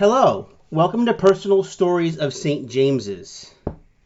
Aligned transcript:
Hello, 0.00 0.48
welcome 0.70 1.04
to 1.04 1.12
Personal 1.12 1.62
Stories 1.62 2.16
of 2.16 2.32
St. 2.32 2.70
James's. 2.70 3.52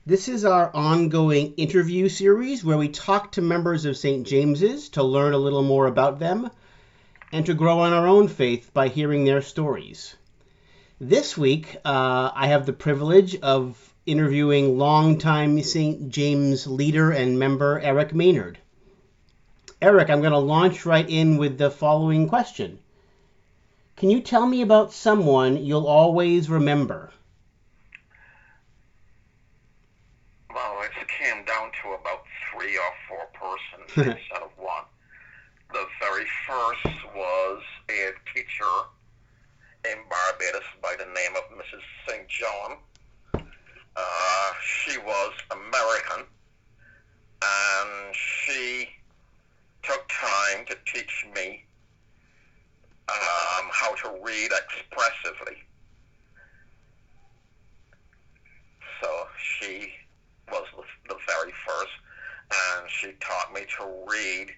This 0.04 0.28
is 0.28 0.44
our 0.44 0.74
ongoing 0.74 1.54
interview 1.54 2.08
series 2.08 2.64
where 2.64 2.76
we 2.76 2.88
talk 2.88 3.30
to 3.30 3.40
members 3.40 3.84
of 3.84 3.96
St. 3.96 4.26
James's 4.26 4.88
to 4.88 5.04
learn 5.04 5.34
a 5.34 5.38
little 5.38 5.62
more 5.62 5.86
about 5.86 6.18
them 6.18 6.50
and 7.30 7.46
to 7.46 7.54
grow 7.54 7.84
in 7.84 7.92
our 7.92 8.08
own 8.08 8.26
faith 8.26 8.72
by 8.74 8.88
hearing 8.88 9.24
their 9.24 9.40
stories. 9.40 10.16
This 11.00 11.38
week, 11.38 11.76
uh, 11.84 12.32
I 12.34 12.48
have 12.48 12.66
the 12.66 12.72
privilege 12.72 13.36
of 13.36 13.94
interviewing 14.04 14.76
longtime 14.76 15.62
St. 15.62 16.08
James 16.08 16.66
leader 16.66 17.12
and 17.12 17.38
member 17.38 17.78
Eric 17.78 18.12
Maynard. 18.12 18.58
Eric, 19.80 20.10
I'm 20.10 20.22
going 20.22 20.32
to 20.32 20.38
launch 20.38 20.86
right 20.86 21.08
in 21.08 21.36
with 21.36 21.56
the 21.56 21.70
following 21.70 22.28
question 22.28 22.80
Can 23.96 24.10
you 24.10 24.20
tell 24.20 24.46
me 24.46 24.62
about 24.62 24.92
someone 24.92 25.64
you'll 25.64 25.86
always 25.86 26.50
remember? 26.50 27.12
Well, 30.52 30.82
it 30.82 31.08
came 31.08 31.44
down 31.44 31.70
to 31.82 31.90
about 31.90 32.24
three 32.52 32.76
or 32.76 32.92
four 33.08 33.26
persons 33.34 33.96
instead 33.96 34.42
of 34.42 34.50
one. 34.56 34.84
The 35.72 35.86
very 36.00 36.26
first 36.46 37.14
was 37.14 37.62
a 37.88 38.10
teacher 38.34 38.64
in 39.84 39.98
Barbados 40.08 40.64
by 40.82 40.94
the 40.98 41.06
name 41.06 41.36
of 41.36 41.56
Mrs. 41.56 41.82
St. 42.08 42.28
John. 42.28 42.76
Uh, 43.96 44.52
she 44.64 44.98
was 44.98 45.32
American, 45.52 46.26
and 47.42 48.14
she 48.14 48.88
took 49.82 50.08
time 50.08 50.64
to 50.66 50.76
teach 50.84 51.26
me 51.34 51.63
um, 53.08 53.68
how 53.72 53.94
to 53.94 54.18
read 54.22 54.50
expressively. 54.52 55.56
So 59.00 59.26
she 59.58 59.90
was 60.50 60.64
the, 60.76 61.14
the 61.14 61.20
very 61.26 61.52
first, 61.66 61.92
and 62.50 62.90
she 62.90 63.12
taught 63.20 63.52
me 63.52 63.62
to 63.78 63.84
read 64.10 64.48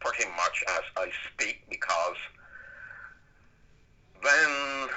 pretty 0.00 0.28
much 0.36 0.64
as 0.68 0.82
I 0.96 1.10
speak 1.32 1.62
because 1.70 2.16
then 4.22 4.88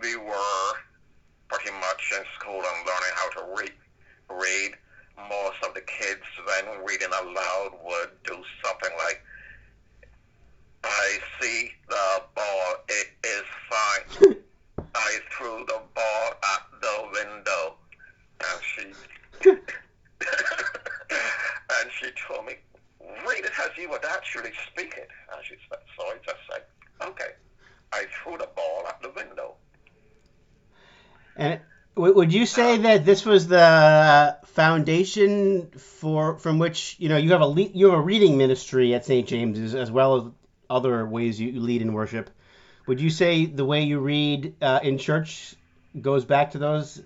we 0.00 0.16
were 0.16 0.72
pretty 1.48 1.70
much 1.80 2.12
in 2.16 2.24
school 2.38 2.56
and 2.56 2.86
learning 2.86 3.14
how 3.14 3.30
to 3.30 3.60
read. 3.60 3.72
Read. 4.30 4.72
Most 5.28 5.56
of 5.66 5.74
the 5.74 5.80
kids 5.80 6.22
then 6.46 6.84
reading 6.84 7.08
aloud 7.08 7.70
would 7.84 8.10
do 8.24 8.36
something 8.64 8.90
like, 8.98 9.20
"I 10.84 11.18
see 11.40 11.72
the 11.88 12.22
ball. 12.34 12.76
It 12.88 13.08
is 13.24 13.44
fine. 13.68 14.36
I 14.94 15.18
threw 15.32 15.64
the 15.66 15.82
ball 15.94 16.32
at 16.54 16.62
the 16.80 17.08
window," 17.12 17.74
and 18.40 18.62
she 18.62 18.94
and 21.80 21.90
she 22.00 22.10
told 22.28 22.46
me, 22.46 22.54
"Read 23.26 23.44
it 23.44 23.52
as 23.58 23.76
you 23.76 23.88
would 23.90 24.04
actually 24.04 24.52
speak 24.70 24.94
it." 24.96 25.08
And 25.32 25.44
she 25.44 25.56
said, 25.68 25.78
so 25.96 26.06
I 26.06 26.16
just 26.24 26.38
said, 26.50 26.62
"Okay." 27.02 27.32
I 27.92 28.06
threw 28.22 28.36
the 28.38 28.48
ball 28.54 28.84
at 28.86 29.00
the 29.02 29.10
window. 29.10 29.54
And 31.36 31.60
w- 31.96 32.14
would 32.28 32.34
you 32.34 32.44
say 32.44 32.76
that 32.76 33.06
this 33.06 33.24
was 33.24 33.48
the 33.48 34.36
foundation 34.44 35.70
for 35.70 36.38
from 36.38 36.58
which 36.58 36.94
you 36.98 37.08
know 37.08 37.16
you 37.16 37.32
have 37.32 37.40
a 37.40 37.46
le- 37.46 37.62
you 37.72 37.86
have 37.86 37.98
a 37.98 38.02
reading 38.02 38.36
ministry 38.36 38.94
at 38.94 39.06
St. 39.06 39.26
James's 39.26 39.74
as 39.74 39.90
well 39.90 40.16
as 40.16 40.24
other 40.68 41.06
ways 41.06 41.40
you 41.40 41.58
lead 41.58 41.80
in 41.80 41.94
worship? 41.94 42.28
Would 42.86 43.00
you 43.00 43.08
say 43.08 43.46
the 43.46 43.64
way 43.64 43.84
you 43.84 43.98
read 44.00 44.56
uh, 44.60 44.80
in 44.82 44.98
church 44.98 45.54
goes 45.98 46.26
back 46.26 46.50
to 46.50 46.58
those, 46.58 46.98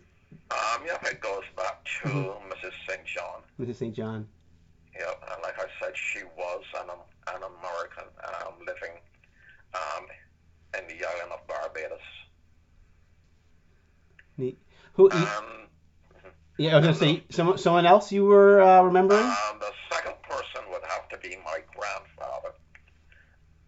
Um, 0.50 0.82
yep, 0.86 1.04
it 1.04 1.20
goes 1.20 1.44
back 1.56 1.84
to 2.02 2.08
Mrs. 2.08 2.72
St. 2.88 3.04
John. 3.06 3.42
Mrs. 3.60 3.76
St. 3.76 3.94
John? 3.94 4.26
Yep, 4.98 5.22
and 5.34 5.42
like 5.44 5.56
I 5.60 5.66
said, 5.80 5.96
she 5.96 6.24
was 6.36 6.64
an, 6.80 6.88
an 7.28 7.42
American 7.42 8.04
um, 8.24 8.54
living 8.66 8.98
um, 9.74 10.04
in 10.80 10.88
the 10.88 11.06
island 11.06 11.30
of 11.32 11.46
Barbados. 11.46 12.00
Neat. 14.36 14.58
Who? 14.94 15.08
y- 15.10 15.34
Um, 15.38 15.68
Yeah, 16.58 16.61
I 16.72 16.76
was 16.76 16.84
gonna 16.86 16.94
say 16.94 17.22
someone 17.30 17.58
someone 17.58 17.84
else 17.86 18.10
you 18.12 18.24
were 18.24 18.62
uh, 18.62 18.82
remembering. 18.82 19.20
um, 19.22 19.58
the 19.60 19.72
second 19.92 20.14
person 20.22 20.62
would 20.70 20.82
have 20.88 21.08
to 21.10 21.18
be 21.18 21.36
my 21.44 21.58
grandfather. 21.76 22.54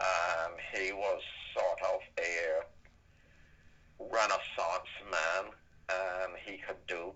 Um, 0.00 0.52
he 0.72 0.92
was 0.92 1.20
sort 1.52 1.80
of 1.92 2.00
a 2.18 2.64
Renaissance 4.00 4.90
man, 5.10 5.52
and 5.90 6.32
he 6.46 6.56
could 6.66 6.80
do 6.88 7.12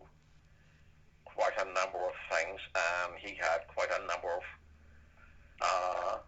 quite 1.25 1.57
a 1.59 1.65
number 1.65 1.99
of 1.99 2.13
things, 2.31 2.61
and 2.75 3.15
he 3.19 3.35
had 3.37 3.61
quite 3.75 3.89
a 3.91 4.07
number 4.07 4.29
of 4.29 4.43
uh, 5.63 6.19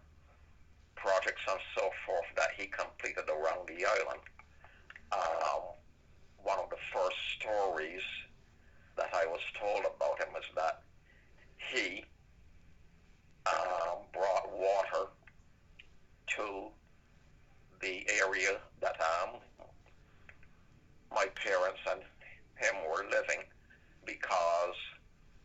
projects 0.95 1.41
and 1.49 1.59
so 1.75 1.89
forth 2.05 2.25
that 2.35 2.49
he 2.57 2.65
completed 2.67 3.29
around 3.29 3.67
the 3.67 3.85
island. 3.85 4.21
Um, 5.11 5.61
one 6.43 6.57
of 6.59 6.69
the 6.69 6.77
first 6.93 7.17
stories 7.39 8.01
that 8.97 9.09
I 9.13 9.25
was 9.25 9.39
told 9.59 9.79
about 9.85 10.19
him 10.19 10.35
is 10.37 10.45
that 10.55 10.81
he 11.71 12.03
um, 13.47 13.99
brought 14.13 14.51
water 14.51 15.07
to 16.37 16.67
the 17.81 18.05
area 18.21 18.59
that 18.81 18.95
um, 19.01 19.39
my 21.13 21.25
parents 21.35 21.79
and 21.89 22.01
him 22.55 22.75
were 22.89 23.05
living 23.09 23.43
because 24.05 24.75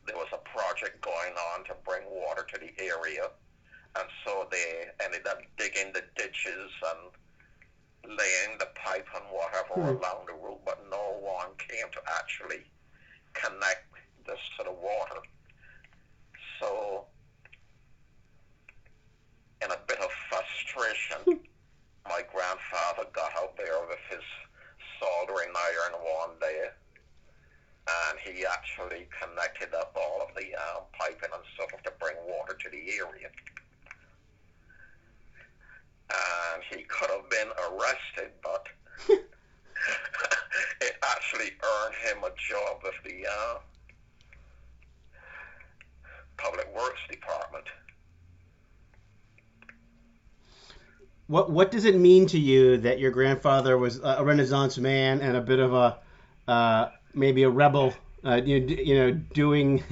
there 0.06 0.16
was 0.16 0.28
a 0.32 0.38
project 0.48 1.00
going 1.02 1.34
on 1.54 1.64
to 1.64 1.74
bring 1.84 2.02
water 2.10 2.46
to 2.52 2.60
the 2.60 2.72
area. 2.82 3.28
And 3.98 4.08
so 4.24 4.46
they 4.50 4.86
ended 5.02 5.26
up 5.26 5.38
digging 5.56 5.92
the 5.94 6.02
ditches 6.16 6.70
and 6.92 8.16
laying 8.18 8.58
the 8.58 8.68
pipe 8.74 9.06
and 9.14 9.24
whatever 9.30 9.74
Hmm. 9.74 9.96
along 9.96 10.26
the 10.26 10.34
route, 10.34 10.60
but 10.64 10.84
no 10.90 11.16
one 11.20 11.48
came 11.56 11.90
to 11.92 12.00
actually 12.18 12.64
connect 13.32 13.84
this 14.26 14.38
to 14.58 14.64
the 14.64 14.72
water. 14.72 15.20
So, 16.60 17.04
in 19.62 19.70
a 19.70 19.76
bit 19.86 19.98
of 20.00 20.10
frustration, 20.30 21.40
my 22.08 22.22
grandfather 22.32 23.04
got 23.12 23.32
out 23.36 23.56
there 23.56 23.80
with 23.88 23.98
his 24.10 24.22
soldering 25.00 25.50
iron 25.54 26.00
one 26.02 26.38
day, 26.40 26.68
and 27.88 28.18
he 28.20 28.46
actually 28.46 29.06
connected 29.20 29.74
up 29.74 29.94
all 29.96 30.22
of 30.22 30.34
the 30.34 30.54
um, 30.54 30.84
piping 30.98 31.30
and 31.32 31.42
stuff 31.54 31.82
to 31.82 31.92
bring 32.00 32.16
water 32.26 32.54
to 32.54 32.70
the 32.70 32.82
area. 32.98 33.28
And 36.08 36.62
he 36.70 36.84
could 36.84 37.10
have 37.10 37.28
been 37.28 37.48
arrested, 37.86 38.32
but 38.42 38.66
it 40.80 40.96
actually 41.02 41.52
earned 41.62 41.94
him 42.04 42.24
a 42.24 42.30
job 42.48 42.80
with 42.82 42.94
the 43.04 43.26
uh, 43.26 43.58
Public 46.36 46.74
Works 46.74 47.00
Department. 47.10 47.64
What 51.28 51.50
what 51.50 51.70
does 51.72 51.84
it 51.84 51.96
mean 51.96 52.26
to 52.26 52.38
you 52.38 52.76
that 52.78 53.00
your 53.00 53.10
grandfather 53.10 53.76
was 53.76 54.00
a 54.02 54.22
Renaissance 54.22 54.78
man 54.78 55.20
and 55.20 55.36
a 55.36 55.40
bit 55.40 55.58
of 55.58 55.74
a 55.74 55.98
uh, 56.46 56.90
maybe 57.14 57.42
a 57.42 57.50
rebel? 57.50 57.92
Uh, 58.24 58.40
you 58.44 58.58
you 58.58 58.94
know, 58.94 59.12
doing 59.12 59.82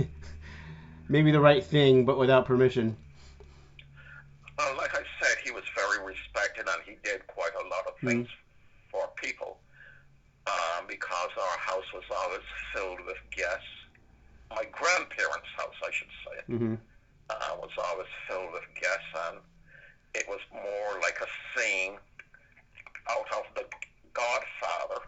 maybe 1.09 1.33
the 1.33 1.41
right 1.41 1.65
thing 1.65 2.05
but 2.05 2.19
without 2.19 2.47
permission. 2.47 2.97
Uh, 4.57 4.73
like 4.77 4.95
I 4.95 5.03
said, 5.21 5.37
he 5.45 5.51
was 5.51 5.65
very 5.75 6.07
respected 6.07 6.69
and 6.69 6.83
he 6.87 6.97
did 7.03 7.27
quite 7.27 7.51
a 7.55 7.69
lot 7.69 7.87
of 7.89 7.94
things 8.05 8.29
for 8.91 9.09
people 9.23 9.59
um, 10.47 10.87
because 10.89 11.31
our 11.39 11.59
house 11.59 11.89
was 11.95 12.05
always 12.23 12.45
filled 12.75 13.01
with 13.07 13.17
guests. 13.37 13.75
My 14.51 14.65
grandparents' 14.73 15.49
house, 15.57 15.75
I 15.85 15.91
should 15.93 16.15
say, 16.27 16.57
hmm 16.57 16.75
uh, 17.31 17.57
was 17.59 17.71
always 17.89 18.07
filled 18.29 18.53
with 18.53 18.63
guests, 18.81 19.13
and 19.29 19.39
it 20.15 20.27
was 20.29 20.41
more 20.53 21.01
like 21.03 21.19
a 21.23 21.59
scene 21.59 21.97
out 23.11 23.27
of 23.33 23.45
The 23.57 23.65
Godfather, 24.13 25.01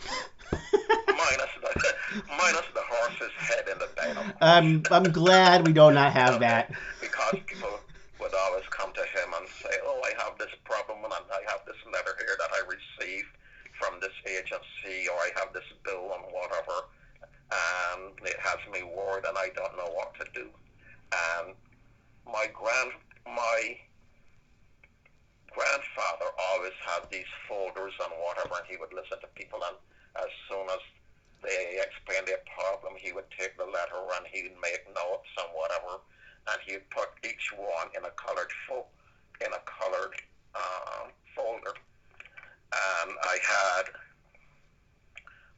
minus 1.09 1.53
the 1.61 1.94
minus 2.38 2.67
the 2.75 2.82
horse's 2.88 3.32
head 3.38 3.65
in 3.70 3.79
the 3.79 3.88
bed. 3.97 4.17
I'm 4.41 4.82
I'm 4.91 5.12
glad 5.12 5.65
we 5.67 5.73
do 5.73 5.91
not 5.91 6.12
have 6.12 6.41
that. 6.41 6.70
because 7.00 7.37
people 7.47 7.79
would 8.20 8.35
always 8.35 8.65
come 8.70 8.93
to 8.94 9.03
him 9.03 9.29
and 9.37 9.47
say, 9.62 9.76
"Oh, 9.85 10.00
I 10.05 10.12
have 10.25 10.38
this 10.38 10.50
problem, 10.65 11.05
and 11.05 11.12
I 11.12 11.41
have 11.50 11.61
this 11.67 11.76
letter 11.93 12.15
here 12.19 12.37
that 12.38 12.50
I 12.53 12.62
received 12.67 13.29
from 13.79 14.00
this 14.00 14.15
agency, 14.26 15.09
or 15.09 15.17
I 15.20 15.31
have 15.37 15.53
this 15.53 15.69
bill 15.85 16.11
and 16.17 16.25
whatever, 16.32 16.88
and 17.53 18.12
it 18.25 18.37
has 18.43 18.59
me 18.73 18.82
worried, 18.82 19.25
and 19.29 19.37
I 19.38 19.49
don't 19.55 19.77
know 19.77 19.93
what 19.93 20.15
to 20.20 20.27
do." 20.35 20.49
And 21.12 21.55
my 22.27 22.47
grand 22.53 22.93
my 23.27 23.77
grandfather 25.53 26.31
always 26.50 26.73
had 26.85 27.06
these 27.17 27.33
folders 27.49 27.97
and 27.97 28.13
whatever, 28.21 28.61
and 28.61 28.69
he 28.69 28.77
would 28.77 28.93
listen 28.93 29.17
to 29.25 29.29
people 29.33 29.57
and 29.65 29.77
as 30.21 30.33
soon 30.49 30.65
as 30.69 30.83
they 31.43 31.81
explained 31.81 32.27
their 32.27 32.41
problem, 32.57 32.95
he 32.97 33.13
would 33.13 33.29
take 33.39 33.57
the 33.57 33.65
letter 33.65 34.01
and 34.17 34.27
he'd 34.33 34.53
make 34.61 34.85
notes 34.93 35.29
and 35.37 35.49
whatever, 35.53 36.01
and 36.49 36.59
he'd 36.65 36.89
put 36.91 37.09
each 37.25 37.53
one 37.57 37.89
in 37.97 38.05
a 38.05 38.13
colored 38.17 38.51
fo- 38.67 38.89
in 39.45 39.53
a 39.53 39.63
colored 39.69 40.17
um, 40.57 41.13
folder. 41.37 41.77
And 42.73 43.11
I 43.23 43.37
had 43.45 43.85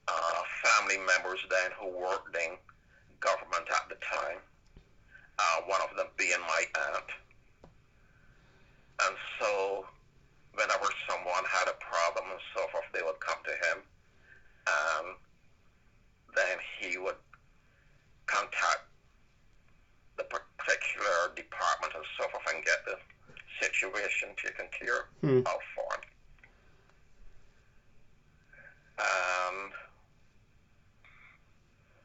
uh, 0.08 0.40
family 0.64 0.98
members 1.06 1.38
then 1.50 1.70
who 1.78 1.88
worked 1.96 2.34
in 2.36 2.58
government 3.20 3.66
at 3.70 3.88
the 3.88 3.96
time. 4.02 4.42
Uh, 5.38 5.62
one 5.66 5.80
of 5.88 5.96
them 5.96 6.08
being 6.16 6.40
my 6.42 6.64
aunt. 6.92 7.10
And 9.06 9.14
so, 9.38 9.86
whenever 10.58 10.90
someone 11.08 11.44
had 11.46 11.70
a 11.70 11.76
problem 11.78 12.26
and 12.34 12.42
so 12.54 12.66
forth, 12.74 12.84
they 12.92 13.02
would 13.02 13.20
come 13.20 13.38
to 13.46 13.54
him, 13.70 13.78
and 14.66 15.06
then 16.34 16.58
he 16.80 16.98
would 16.98 17.16
contact 18.26 18.82
the 20.18 20.24
particular 20.24 21.30
department 21.38 21.94
and 21.94 22.04
so 22.18 22.26
forth 22.28 22.42
and 22.52 22.64
get 22.64 22.84
the 22.84 22.98
situation 23.62 24.28
taken 24.36 24.66
care 24.74 25.06
Hmm. 25.22 25.38
of 25.46 25.60
for 25.74 25.88
him. 25.94 26.02
And 28.98 29.72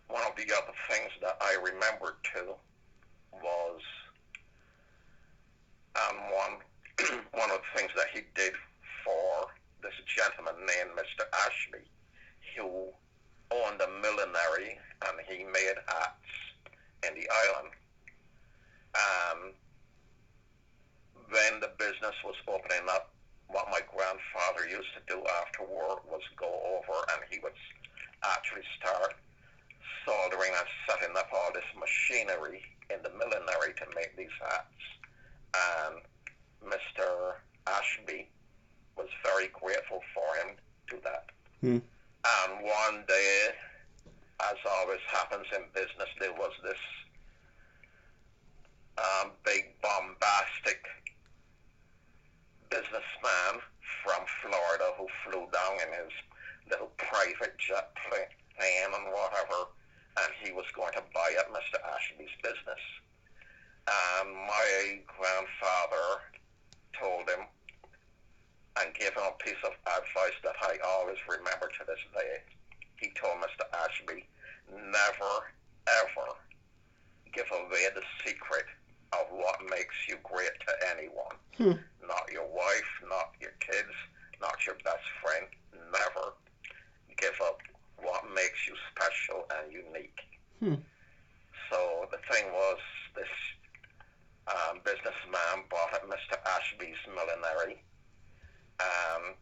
one 0.07 0.23
of 0.29 0.35
the 0.37 0.45
other 0.53 0.73
things 0.89 1.11
that 1.21 1.37
I 1.41 1.57
remembered 1.61 2.15
too 2.23 2.53
was 3.33 3.81
um, 5.95 6.17
one 6.31 6.61
one 7.33 7.49
of 7.51 7.59
the 7.61 7.79
things 7.79 7.91
that 7.95 8.07
he 8.13 8.21
did 8.35 8.53
for 9.03 9.47
this 9.81 9.93
gentleman 10.05 10.55
named 10.65 10.95
Mr. 10.95 11.25
Ashby, 11.45 11.85
who 12.55 12.87
owned 13.51 13.81
a 13.81 13.89
millinery 14.01 14.79
and 15.07 15.17
he 15.27 15.43
made 15.43 15.77
hats 15.87 16.33
in 17.07 17.15
the 17.15 17.27
island. 17.29 17.71
Um, 18.95 19.39
and 19.43 19.53
when 21.29 21.59
the 21.59 21.71
business 21.77 22.15
was 22.23 22.35
opening 22.47 22.87
up, 22.89 23.09
what 23.47 23.67
my 23.69 23.81
grandfather 23.85 24.69
used 24.69 24.89
to 24.97 25.01
do 25.07 25.21
after 25.41 25.61
work 25.63 26.05
was 26.09 26.21
go 26.37 26.47
over 26.47 26.97
and 27.13 27.21
he 27.29 27.39
would 27.39 27.53
actually 28.23 28.65
start 28.79 29.13
soldering 30.05 30.51
and 30.57 30.67
setting 30.87 31.15
up 31.17 31.29
all 31.33 31.51
this 31.53 31.67
machinery 31.77 32.61
in 32.89 33.01
the 33.03 33.09
millinery 33.17 33.73
to 33.77 33.85
make 33.95 34.15
these 34.17 34.33
hats. 34.41 34.83
And 35.53 36.01
Mr. 36.65 37.33
Ashby 37.67 38.29
was 38.97 39.07
very 39.23 39.49
grateful 39.49 40.01
for 40.13 40.35
him 40.41 40.55
to 40.89 40.97
that. 41.03 41.25
Hmm. 41.61 41.79
And 42.23 42.63
one 42.63 43.03
day, 43.07 43.49
as 44.39 44.57
always 44.79 44.99
happens 45.11 45.45
in 45.55 45.63
business, 45.73 46.09
there 46.19 46.33
was 46.33 46.51
this 46.63 46.79
um, 48.97 49.31
big 49.43 49.73
bombastic 49.81 50.85
businessman 52.69 53.61
from 54.03 54.23
Florida 54.41 54.91
who 54.97 55.07
flew 55.23 55.47
down 55.51 55.73
in 55.83 55.89
his 56.03 56.13
little 56.69 56.91
private 56.97 57.57
jet 57.57 57.91
plane 58.07 58.91
and 58.93 59.05
whatever, 59.11 59.69
and 60.17 60.31
he 60.41 60.51
was 60.51 60.65
going 60.75 60.93
to 60.93 61.03
buy 61.13 61.35
up 61.39 61.49
Mr. 61.51 61.79
Ashby's 61.83 62.33
business. 62.41 62.83
And 63.87 64.33
my 64.33 64.99
grandfather 65.07 66.23
told 66.99 67.29
him 67.29 67.45
and 68.81 68.93
gave 68.95 69.13
him 69.13 69.27
a 69.27 69.37
piece 69.43 69.59
of 69.63 69.73
advice 69.85 70.37
that 70.43 70.55
I 70.61 70.77
always 70.85 71.17
remember 71.29 71.69
to 71.69 71.83
this 71.85 72.01
day. 72.13 72.41
He 72.97 73.11
told 73.19 73.37
Mr. 73.37 73.67
Ashby, 73.85 74.25
never, 74.71 75.33
ever 75.87 76.27
give 77.33 77.49
away 77.51 77.89
the 77.93 78.01
secret 78.25 78.65
of 79.13 79.27
what 79.29 79.57
makes 79.69 79.95
you 80.07 80.17
great 80.23 80.53
to 80.65 80.73
anyone. 80.95 81.37
Hmm. 81.57 81.77
Not 82.07 82.25
your 82.31 82.47
wife, 82.47 82.91
not 83.09 83.33
your 83.39 83.53
kids, 83.59 83.93
not 84.41 84.65
your 84.65 84.75
best 84.83 85.05
friend. 85.21 85.45
Never 85.91 86.33
give 87.17 87.37
up 87.45 87.59
what 87.97 88.23
makes 88.33 88.67
you 88.67 88.73
special 88.91 89.45
and 89.59 89.71
unique. 89.71 90.19
Hmm. 90.59 90.81
So 91.69 92.07
the 92.11 92.17
thing 92.31 92.51
was, 92.51 92.79
this 93.15 93.33
um, 94.47 94.79
businessman 94.83 95.65
bought 95.69 95.93
at 95.93 96.07
Mr. 96.83 97.09
Ashby's. 97.15 97.77
Um, 98.79 99.35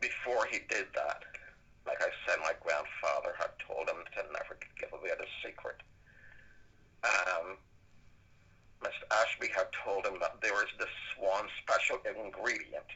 before 0.00 0.46
he 0.50 0.58
did 0.68 0.86
that, 0.94 1.22
like 1.86 2.02
I 2.02 2.10
said, 2.26 2.38
my 2.42 2.52
grandfather 2.60 3.34
had 3.38 3.50
told 3.66 3.88
him 3.88 4.04
to 4.16 4.32
never 4.32 4.58
give 4.78 4.92
away 4.92 5.10
the 5.16 5.26
secret. 5.44 5.76
Um, 7.04 7.56
Mr. 8.82 9.06
Ashby 9.22 9.48
had 9.54 9.68
told 9.84 10.04
him 10.04 10.18
that 10.20 10.40
there 10.42 10.58
is 10.62 10.72
this 10.78 10.92
one 11.18 11.46
special 11.62 11.98
ingredient 12.04 12.90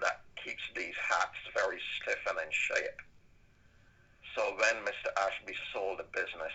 that 0.00 0.20
keeps 0.44 0.62
these 0.76 0.94
hats 1.08 1.38
very 1.54 1.78
stiff 1.96 2.18
and 2.28 2.38
in 2.38 2.50
shape. 2.50 3.00
So 4.36 4.42
when 4.58 4.84
Mr. 4.84 5.08
Ashby 5.16 5.54
sold 5.72 5.98
the 5.98 6.08
business, 6.12 6.52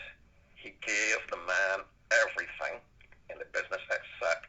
he 0.56 0.74
gave 0.86 1.18
the 1.32 1.38
man 1.38 1.86
everything 2.12 2.82
in 3.30 3.40
the 3.40 3.46
business 3.52 3.82
except 3.90 4.48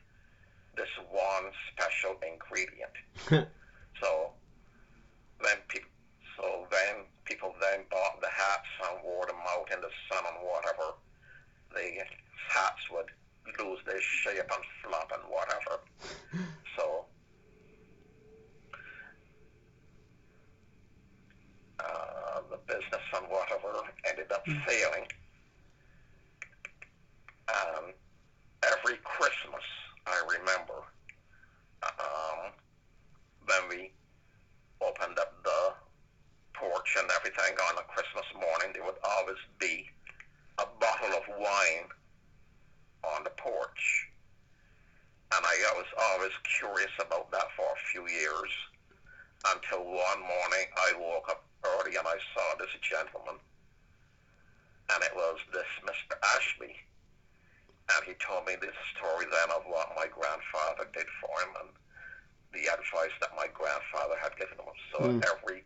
this 0.77 0.91
one 1.11 1.51
special 1.73 2.17
ingredient. 2.21 2.93
So 4.01 4.31
when 5.41 5.57
people, 5.69 5.89
so 6.37 6.67
then 6.71 7.05
people 7.25 7.55
then 7.61 7.81
bought 7.91 8.21
the 8.21 8.29
hats 8.29 8.69
and 8.91 9.03
wore 9.03 9.27
them 9.27 9.41
out 9.49 9.73
in 9.73 9.81
the 9.81 9.89
sun 10.09 10.23
and 10.29 10.47
whatever. 10.47 10.95
The 11.73 12.05
hats 12.49 12.83
would 12.93 13.09
lose 13.59 13.81
their 13.87 14.01
shape 14.01 14.45
and 14.53 14.65
flop 14.85 15.11
and 15.15 15.23
whatever. 15.31 15.81
So 16.77 17.07
uh, 21.81 22.41
the 22.51 22.59
business 22.67 23.07
and 23.17 23.27
whatever 23.31 23.81
ended 24.09 24.31
up 24.33 24.45
failing. 24.67 25.07
Um, 27.49 27.93
every 28.65 28.99
Christmas, 29.05 29.63
I 30.07 30.23
remember, 30.39 30.83
um, 31.83 32.53
when 33.47 33.69
we 33.69 33.93
opened 34.81 35.19
up 35.19 35.43
the 35.45 35.73
porch 36.55 36.97
and 36.99 37.09
everything 37.19 37.57
on 37.71 37.79
a 37.79 37.83
Christmas 37.83 38.27
morning, 38.35 38.73
there 38.75 38.85
would 38.85 38.99
always 39.05 39.39
be 39.59 39.87
a 40.59 40.67
bottle 40.81 41.17
of 41.17 41.36
wine 41.47 41.89
on 43.15 43.25
the 43.25 43.31
porch. 43.39 44.11
And 45.35 45.43
I 45.43 45.57
was 45.75 45.87
always 46.11 46.35
curious 46.59 46.93
about 46.99 47.31
that 47.31 47.47
for 47.57 47.67
a 47.67 47.81
few 47.91 48.07
years 48.09 48.51
until 49.55 49.85
one 49.85 50.21
morning 50.23 50.67
I 50.77 50.93
woke 50.99 51.29
up 51.31 51.45
early 51.65 51.97
and 51.97 52.07
I 52.07 52.19
saw 52.35 52.47
this 52.59 52.71
gentleman. 52.83 53.39
And 54.91 55.03
it 55.03 55.15
was 55.15 55.39
this 55.53 55.67
Mr. 55.83 56.15
Ashby. 56.37 56.75
And 57.91 58.03
he 58.07 58.15
told 58.23 58.47
me 58.47 58.55
this 58.61 58.75
story 58.97 59.27
then 59.31 59.51
of 59.55 59.63
what 59.67 59.95
my 59.95 60.07
grandfather 60.07 60.87
did 60.95 61.07
for 61.21 61.35
him 61.43 61.55
and 61.63 61.71
the 62.55 62.71
advice 62.71 63.15
that 63.21 63.35
my 63.37 63.47
grandfather 63.53 64.15
had 64.23 64.35
given 64.39 64.59
him. 64.59 64.75
So 64.95 64.99
Hmm. 65.11 65.21
every 65.35 65.65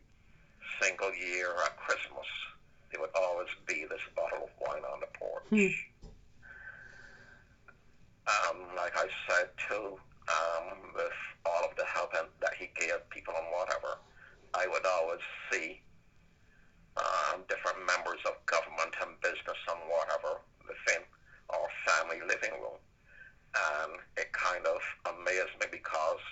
single 0.80 1.12
year 1.14 1.52
at 1.64 1.76
Christmas, 1.76 2.26
there 2.90 3.00
would 3.00 3.14
always 3.14 3.48
be 3.66 3.86
this 3.88 4.00
bottle 4.16 4.44
of 4.44 4.50
wine 4.60 4.82
on 4.92 5.00
the 5.00 5.10
porch. 5.18 5.44
Hmm. 5.50 5.70
Um, 8.30 8.76
like 8.76 8.96
I 8.96 9.08
said 9.28 9.50
too, 9.68 9.98
um, 10.28 10.94
with 10.94 11.18
all 11.46 11.64
of 11.64 11.74
the 11.76 11.84
help 11.84 12.12
that 12.12 12.54
he 12.58 12.70
gave 12.78 12.98
people 13.10 13.34
and 13.36 13.46
whatever, 13.50 13.98
I 14.54 14.66
would 14.66 14.86
always 14.86 15.20
see 15.50 15.80
um, 16.96 17.42
different 17.48 17.78
members 17.86 18.20
of 18.26 18.34
government 18.46 18.94
and 19.02 19.18
business 19.20 19.58
and 19.70 19.80
whatever 19.88 20.42
within 20.66 21.02
our 21.50 21.68
family 21.86 22.20
living 22.26 22.54
room. 22.60 22.78
And 23.50 23.98
it 24.16 24.30
kind 24.32 24.66
of 24.66 24.78
amazed 25.06 25.58
me 25.58 25.66
because 25.70 26.22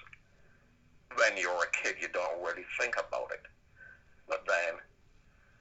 when 1.16 1.36
you're 1.36 1.64
a 1.64 1.70
kid, 1.82 1.96
you 2.00 2.08
don't 2.14 2.38
really 2.42 2.66
think 2.78 2.94
about 2.94 3.30
it. 3.32 3.42
But 4.28 4.44
then 4.46 4.78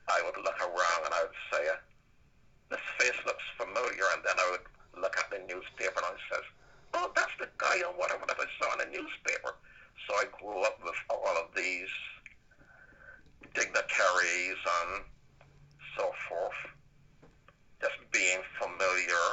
I 0.07 0.21
would 0.25 0.37
look 0.43 0.59
around 0.59 1.01
and 1.05 1.13
I 1.13 1.21
would 1.23 1.39
say, 1.51 1.63
this 2.69 2.83
face 2.99 3.17
looks 3.25 3.43
familiar. 3.57 4.05
And 4.13 4.21
then 4.25 4.37
I 4.37 4.47
would 4.51 5.01
look 5.01 5.17
at 5.17 5.29
the 5.31 5.39
newspaper 5.49 5.97
and 5.97 6.13
I 6.13 6.17
says, 6.29 6.45
oh, 6.93 7.11
that's 7.15 7.33
the 7.39 7.49
guy 7.57 7.81
or 7.85 7.93
whatever 7.97 8.25
that 8.27 8.37
I 8.37 8.47
saw 8.59 8.73
in 8.77 8.79
the 8.85 8.97
newspaper. 8.97 9.55
So 10.05 10.13
I 10.13 10.25
grew 10.39 10.61
up 10.61 10.77
with 10.83 10.99
all 11.09 11.35
of 11.41 11.55
these 11.55 11.89
dignitaries 13.53 14.61
and 14.61 15.03
so 15.97 16.11
forth, 16.29 16.61
just 17.81 17.97
being 18.11 18.39
familiar 18.61 19.25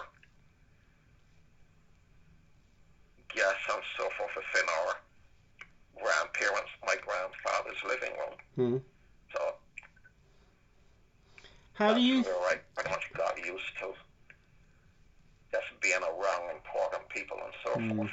guests 3.35 3.67
and 3.69 3.83
so 3.99 4.09
forth 4.17 4.31
within 4.37 4.67
our 4.81 4.97
grandparents, 6.01 6.71
my 6.87 6.97
grandfather's 7.05 7.83
living 7.87 8.15
room. 8.65 8.81
Hmm. 8.81 9.37
So 9.37 9.55
How 11.75 11.95
do 11.95 12.01
you 12.01 12.23
where 12.23 12.35
I 12.35 12.57
pretty 12.75 12.91
much 12.91 13.11
got 13.17 13.37
used 13.39 13.65
to 13.81 13.93
just 15.53 15.81
being 15.81 16.03
around 16.03 16.51
important 16.57 17.09
people 17.11 17.37
and 17.45 17.53
so 17.65 17.71
Mm. 17.81 17.97
forth. 17.97 18.11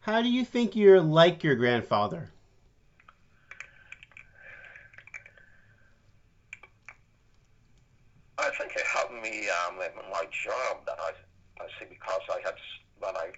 how 0.00 0.20
do 0.22 0.28
you 0.28 0.44
think 0.44 0.74
you're 0.74 1.00
like 1.00 1.44
your 1.44 1.54
grandfather? 1.54 2.30
I 8.38 8.50
think 8.58 8.72
it 8.74 8.82
helped 8.86 9.12
me 9.12 9.48
um, 9.68 9.76
in 9.80 10.10
my 10.10 10.24
job 10.44 10.84
that 10.86 10.98
I, 10.98 11.12
I 11.62 11.66
see 11.78 11.86
because 11.88 12.20
I 12.30 12.40
had 12.44 12.54
when 12.98 13.16
I 13.16 13.30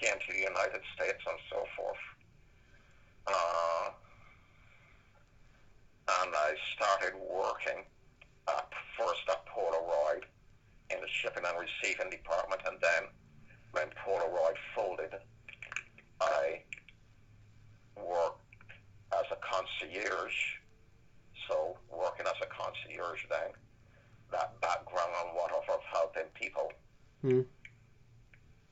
came 0.00 0.14
to 0.18 0.32
the 0.32 0.40
United 0.40 0.80
States 0.96 1.22
and 1.28 1.38
so 1.50 1.64
forth. 1.76 2.02
Uh, 3.26 3.90
and 6.22 6.34
I 6.34 6.54
started 6.74 7.14
working 7.20 7.84
at 8.48 8.68
first 8.98 9.22
at 9.30 9.46
Polaroid 9.46 10.24
in 10.90 11.00
the 11.00 11.08
shipping 11.08 11.44
and 11.46 11.56
receiving 11.58 12.10
department, 12.10 12.60
and 12.66 12.76
then 12.80 13.02
when 13.72 13.86
Polaroid 14.04 14.56
folded, 14.74 15.14
I 16.20 16.62
worked 17.96 18.40
as 19.12 19.24
a 19.30 19.36
concierge. 19.36 20.34
So 21.48 21.76
working 21.90 22.26
as 22.26 22.34
a 22.42 22.46
concierge 22.46 23.20
then 23.30 23.50
that 24.32 24.58
background 24.60 25.12
on 25.22 25.34
whatever 25.36 25.72
of 25.74 25.80
helping 25.92 26.24
people 26.34 26.72
Hmm. 27.20 27.42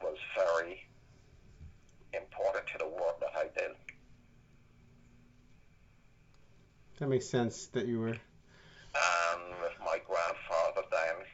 was 0.01 0.17
very 0.37 0.81
important 2.15 2.67
to 2.73 2.79
the 2.79 2.87
work 2.89 3.21
that 3.21 3.31
I 3.37 3.45
did. 3.57 3.73
That 6.99 7.09
makes 7.23 7.31
sense 7.31 7.67
that 7.67 7.87
you 7.87 8.01
were. 8.01 8.09
And 8.09 9.55
with 9.63 9.79
my 9.81 9.99
grandfather 10.07 10.83
then, 10.91 11.27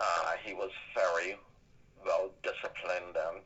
uh, 0.00 0.32
he 0.44 0.54
was 0.54 0.70
very 0.94 1.36
well 2.04 2.30
disciplined 2.42 3.16
and 3.16 3.42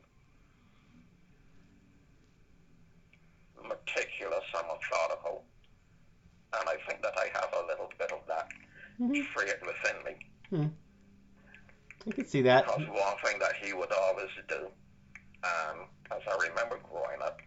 meticulous 3.69 4.43
and 4.57 4.67
methodical. 4.67 5.43
And 6.59 6.67
I 6.67 6.75
think 6.87 7.01
that 7.03 7.13
I 7.17 7.29
have 7.33 7.53
a 7.63 7.67
little 7.67 7.91
bit 7.97 8.11
of 8.11 8.25
that 8.27 8.51
Mhm. 8.99 9.23
trait 9.33 9.61
within 9.61 10.03
me. 10.03 10.75
I 12.07 12.11
can 12.11 12.25
see 12.25 12.41
that. 12.41 12.65
Because 12.65 12.87
one 12.87 13.17
thing 13.23 13.39
that 13.39 13.55
he 13.57 13.73
would 13.73 13.91
always 13.93 14.29
do, 14.47 14.71
um, 15.43 15.87
as 16.09 16.21
I 16.27 16.35
remember 16.49 16.79
growing 16.79 17.21
up, 17.21 17.39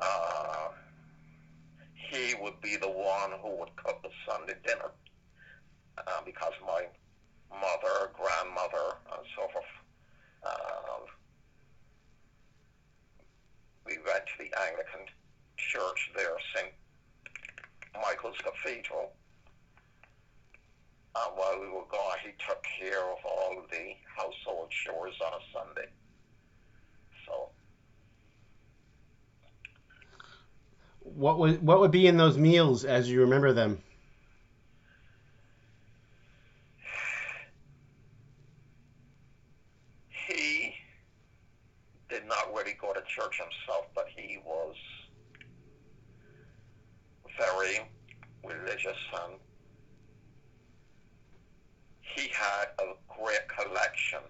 uh, 0.00 0.68
he 2.14 2.34
would 2.40 2.60
be 2.60 2.76
the 2.76 2.88
one 2.88 3.32
who 3.42 3.56
would 3.56 3.74
cook 3.76 4.02
the 4.02 4.10
Sunday 4.28 4.54
dinner. 4.64 4.90
Uh, 5.98 6.20
because 6.24 6.52
my 6.66 6.86
mother, 7.50 8.10
grandmother, 8.14 8.96
and 9.12 9.26
so 9.36 9.48
forth, 9.52 9.64
uh, 10.44 11.06
we 13.86 13.96
went 14.06 14.24
to 14.26 14.32
the 14.38 14.50
Anglican 14.60 15.06
church 15.56 16.10
there, 16.16 16.36
St. 16.54 16.72
Michael's 17.94 18.36
Cathedral. 18.38 19.12
And 21.16 21.36
while 21.36 21.60
we 21.60 21.68
were 21.68 21.86
gone, 21.90 22.18
he 22.24 22.30
took 22.46 22.62
care 22.80 23.04
of 23.12 23.18
all 23.24 23.58
of 23.58 23.70
the 23.70 23.94
household 24.16 24.70
chores 24.70 25.14
on 25.24 25.32
a 25.32 25.42
Sunday. 25.52 25.88
So 27.26 27.50
What 31.04 31.33
what 31.52 31.80
would 31.80 31.90
be 31.90 32.06
in 32.06 32.16
those 32.16 32.36
meals 32.38 32.84
as 32.84 33.10
you 33.10 33.20
remember 33.20 33.52
them? 33.52 33.82
he 40.26 40.74
did 42.08 42.26
not 42.26 42.52
really 42.54 42.76
go 42.80 42.92
to 42.92 43.00
church 43.02 43.38
himself, 43.38 43.86
but 43.94 44.06
he 44.14 44.38
was 44.44 44.74
very 47.38 47.80
religious 48.44 48.96
and 49.24 49.34
he 52.00 52.28
had 52.32 52.66
a 52.78 52.92
great 53.08 53.46
collection 53.48 54.20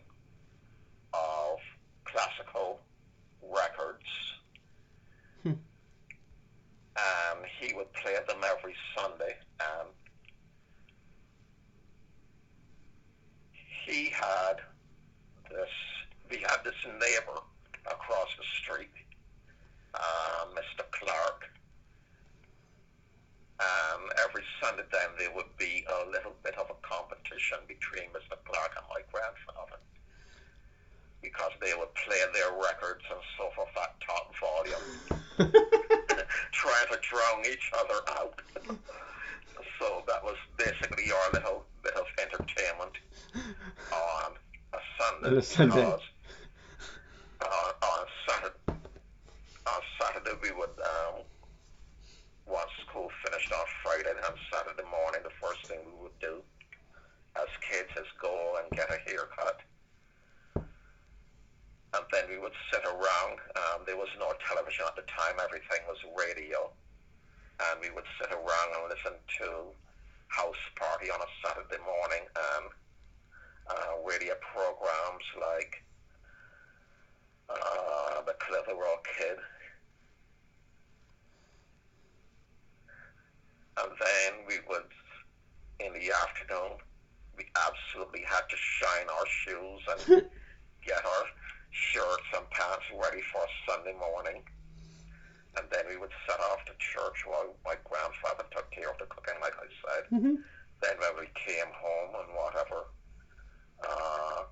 of 1.12 1.58
classical 2.04 2.80
records. 3.42 4.04
Hmm. 5.42 5.52
And 6.96 7.46
he 7.60 7.74
would 7.74 7.92
play 8.04 8.14
them 8.28 8.44
every 8.44 8.74
Sunday 8.94 9.34
and 9.60 9.88
he 13.86 14.10
had 14.10 14.60
this 15.48 15.72
we 16.30 16.36
had 16.38 16.58
this 16.64 16.74
neighbor 16.84 17.40
across 17.86 18.28
the 18.36 18.44
street, 18.60 18.90
uh, 19.94 20.46
Mr. 20.54 20.84
Clark. 20.90 21.44
And 23.60 24.10
every 24.26 24.42
Sunday 24.60 24.84
then 24.90 25.08
there 25.18 25.30
would 25.34 25.56
be 25.58 25.84
a 25.86 26.10
little 26.10 26.34
bit 26.42 26.56
of 26.58 26.70
a 26.70 26.78
competition 26.82 27.58
between 27.68 28.08
Mr. 28.10 28.36
Clark 28.44 28.72
and 28.76 28.86
my 28.88 29.00
grandfather. 29.12 29.78
Because 31.22 31.52
they 31.62 31.72
would 31.78 31.94
play 31.94 32.20
their 32.32 32.52
records 32.52 33.04
and 33.08 33.20
so 33.38 33.48
forth 33.54 33.68
at 33.80 33.94
top 34.00 34.34
volume, 34.40 35.83
drown 37.14 37.44
each 37.46 37.70
other 37.78 38.00
out. 38.18 38.40
so 39.78 40.02
that 40.06 40.22
was 40.22 40.36
basically 40.58 41.04
our 41.12 41.32
little 41.32 41.64
bit 41.82 41.94
of 41.94 42.06
entertainment 42.18 42.98
on 43.92 44.32
a 44.74 44.80
Sunday. 44.98 45.28
On 45.28 45.36
a 45.38 45.42
Sunday. 45.42 45.74
Because 45.76 46.00
uh, 47.40 47.86
on 47.86 48.06
Saturday, 48.26 48.58
on 48.68 49.80
Saturday 50.00 50.36
we 50.42 50.50
would 50.52 50.74
um, 50.82 51.22
once 52.46 52.70
school 52.86 53.08
finished 53.24 53.52
on 53.52 53.64
Friday 53.82 54.10
and 54.10 54.36
Saturday 54.52 54.84
morning, 54.90 55.22
the 55.22 55.34
first 55.40 55.66
thing 55.66 55.78
we 55.86 56.02
would 56.02 56.18
do 56.20 56.42
as 57.36 57.48
kids 57.66 57.90
is 57.96 58.06
go 58.20 58.58
and 58.62 58.70
get 58.76 58.90
a 58.90 58.98
haircut. 59.10 59.60
And 61.94 62.04
then 62.10 62.24
we 62.28 62.38
would 62.38 62.54
sit 62.72 62.82
around. 62.84 63.38
Um, 63.54 63.86
there 63.86 63.96
was 63.96 64.10
no 64.18 64.32
television 64.46 64.84
at 64.86 64.96
the 64.96 65.06
time. 65.06 65.38
Everything 65.42 65.78
was 65.86 65.98
radio. 66.18 66.70
And 67.70 67.73
we 67.84 67.94
would 67.94 68.04
sit 68.18 68.32
around 68.32 68.68
and 68.80 68.88
listen 68.88 69.18
to 69.40 69.48
House 70.28 70.64
Party 70.76 71.10
on 71.10 71.20
a 71.20 71.30
Saturday 71.44 71.82
morning 71.84 72.24
and 72.24 72.66
uh, 73.68 74.08
radio 74.08 74.34
programs 74.40 75.26
like 75.36 75.84
uh, 77.50 78.22
The 78.24 78.34
Clitheroe 78.40 79.02
Kid. 79.18 79.36
And 83.76 83.90
then 84.00 84.32
we 84.48 84.54
would, 84.68 84.88
in 85.80 85.92
the 85.92 86.12
afternoon, 86.24 86.78
we 87.36 87.44
absolutely 87.52 88.24
had 88.24 88.48
to 88.48 88.56
shine 88.56 89.08
our 89.10 89.26
shoes 89.44 89.82
and 89.92 90.22
get 90.86 91.04
our 91.04 91.24
shirts 91.70 92.28
and 92.34 92.48
pants 92.50 92.86
ready 92.96 93.20
for 93.32 93.42
Sunday 93.68 93.94
morning. 93.98 94.42
And 95.56 95.70
then 95.70 95.84
we 95.88 95.96
would 95.96 96.10
set 96.28 96.40
off 96.40 96.64
to 96.66 96.72
church 96.78 97.24
while 97.26 97.54
my 97.64 97.76
grandfather 97.84 98.44
took 98.50 98.70
care 98.70 98.90
of 98.90 98.98
the 98.98 99.06
cooking, 99.06 99.38
like 99.40 99.54
I 99.54 99.68
said. 99.86 100.10
Mhm. 100.10 100.42
Then 100.80 100.98
when 100.98 101.16
we 101.20 101.28
came 101.34 101.70
home 101.72 102.14
and 102.16 102.34
whatever, 102.34 102.86
uh, 103.86 104.44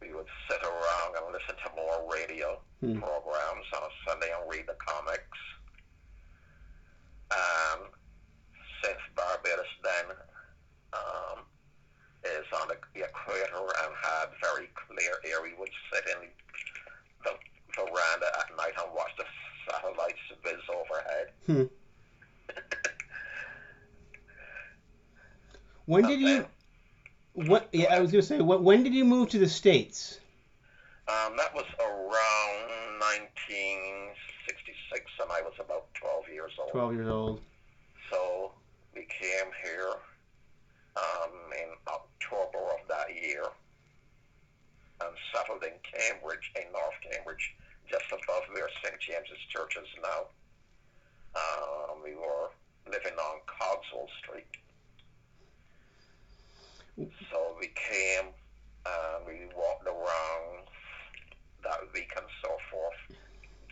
we 0.00 0.12
would 0.12 0.28
sit 0.48 0.62
around 0.62 1.16
and 1.16 1.32
listen 1.32 1.56
to 1.56 1.70
more 1.74 2.12
radio 2.12 2.60
Hmm. 2.80 3.00
programs 3.00 3.66
on 3.72 3.82
a 3.82 3.92
Sunday 4.06 4.30
and 4.30 4.50
read 4.50 4.66
the 4.66 4.74
comics. 4.74 5.38
And 7.30 7.90
since 8.82 9.00
Barbados 9.14 9.66
then 9.82 10.16
um, 10.92 11.46
is 12.24 12.46
on 12.60 12.68
the, 12.68 12.78
the 12.94 13.04
equator 13.04 13.64
and 13.82 13.94
had 13.96 14.28
very 14.40 14.68
clear 14.86 15.20
air, 15.24 15.42
we 15.42 15.54
would 15.54 15.72
sit 15.92 16.06
in 16.08 16.30
the 17.24 17.38
veranda 17.74 18.28
Hmm. 21.46 21.64
When 25.86 26.06
did 26.06 26.20
you? 26.20 26.46
What? 27.34 27.68
Yeah, 27.72 27.94
I 27.94 28.00
was 28.00 28.10
gonna 28.10 28.22
say. 28.22 28.40
What? 28.40 28.62
When 28.62 28.82
did 28.82 28.94
you 28.94 29.04
move 29.04 29.28
to 29.30 29.38
the 29.38 29.48
states? 29.48 30.18
Um, 31.08 31.36
that 31.36 31.54
was 31.54 31.66
around 31.78 32.98
1966, 32.98 35.06
and 35.22 35.30
I 35.30 35.40
was 35.42 35.54
about 35.60 35.94
12 35.94 36.28
years 36.32 36.50
old. 36.58 36.70
Twelve 36.72 36.94
years 36.94 37.06
old. 37.06 37.40
So 38.10 38.50
we 38.92 39.06
came 39.06 39.52
here 39.62 39.94
um, 40.96 41.30
in 41.54 41.70
October 41.86 42.58
of 42.74 42.82
that 42.88 43.14
year 43.14 43.46
and 45.00 45.14
settled 45.32 45.62
in 45.62 45.78
Cambridge, 45.86 46.50
in 46.56 46.72
North 46.72 46.98
Cambridge, 47.04 47.54
just 47.88 48.10
above 48.10 48.42
where 48.50 48.68
St. 48.82 48.98
James's 48.98 49.38
Church 49.52 49.76
is 49.76 49.86
now. 50.02 50.26
Um, 51.36 52.02
we 52.02 52.16
were 52.16 52.50
living 52.90 53.14
on 53.14 53.38
Street. 54.22 54.46
So 57.30 57.56
we 57.60 57.68
came 57.76 58.32
uh, 58.86 59.18
and 59.18 59.26
we 59.26 59.46
walked 59.54 59.86
around 59.86 60.64
that 61.64 61.80
week 61.92 62.10
and 62.16 62.24
so 62.42 62.50
forth, 62.70 63.18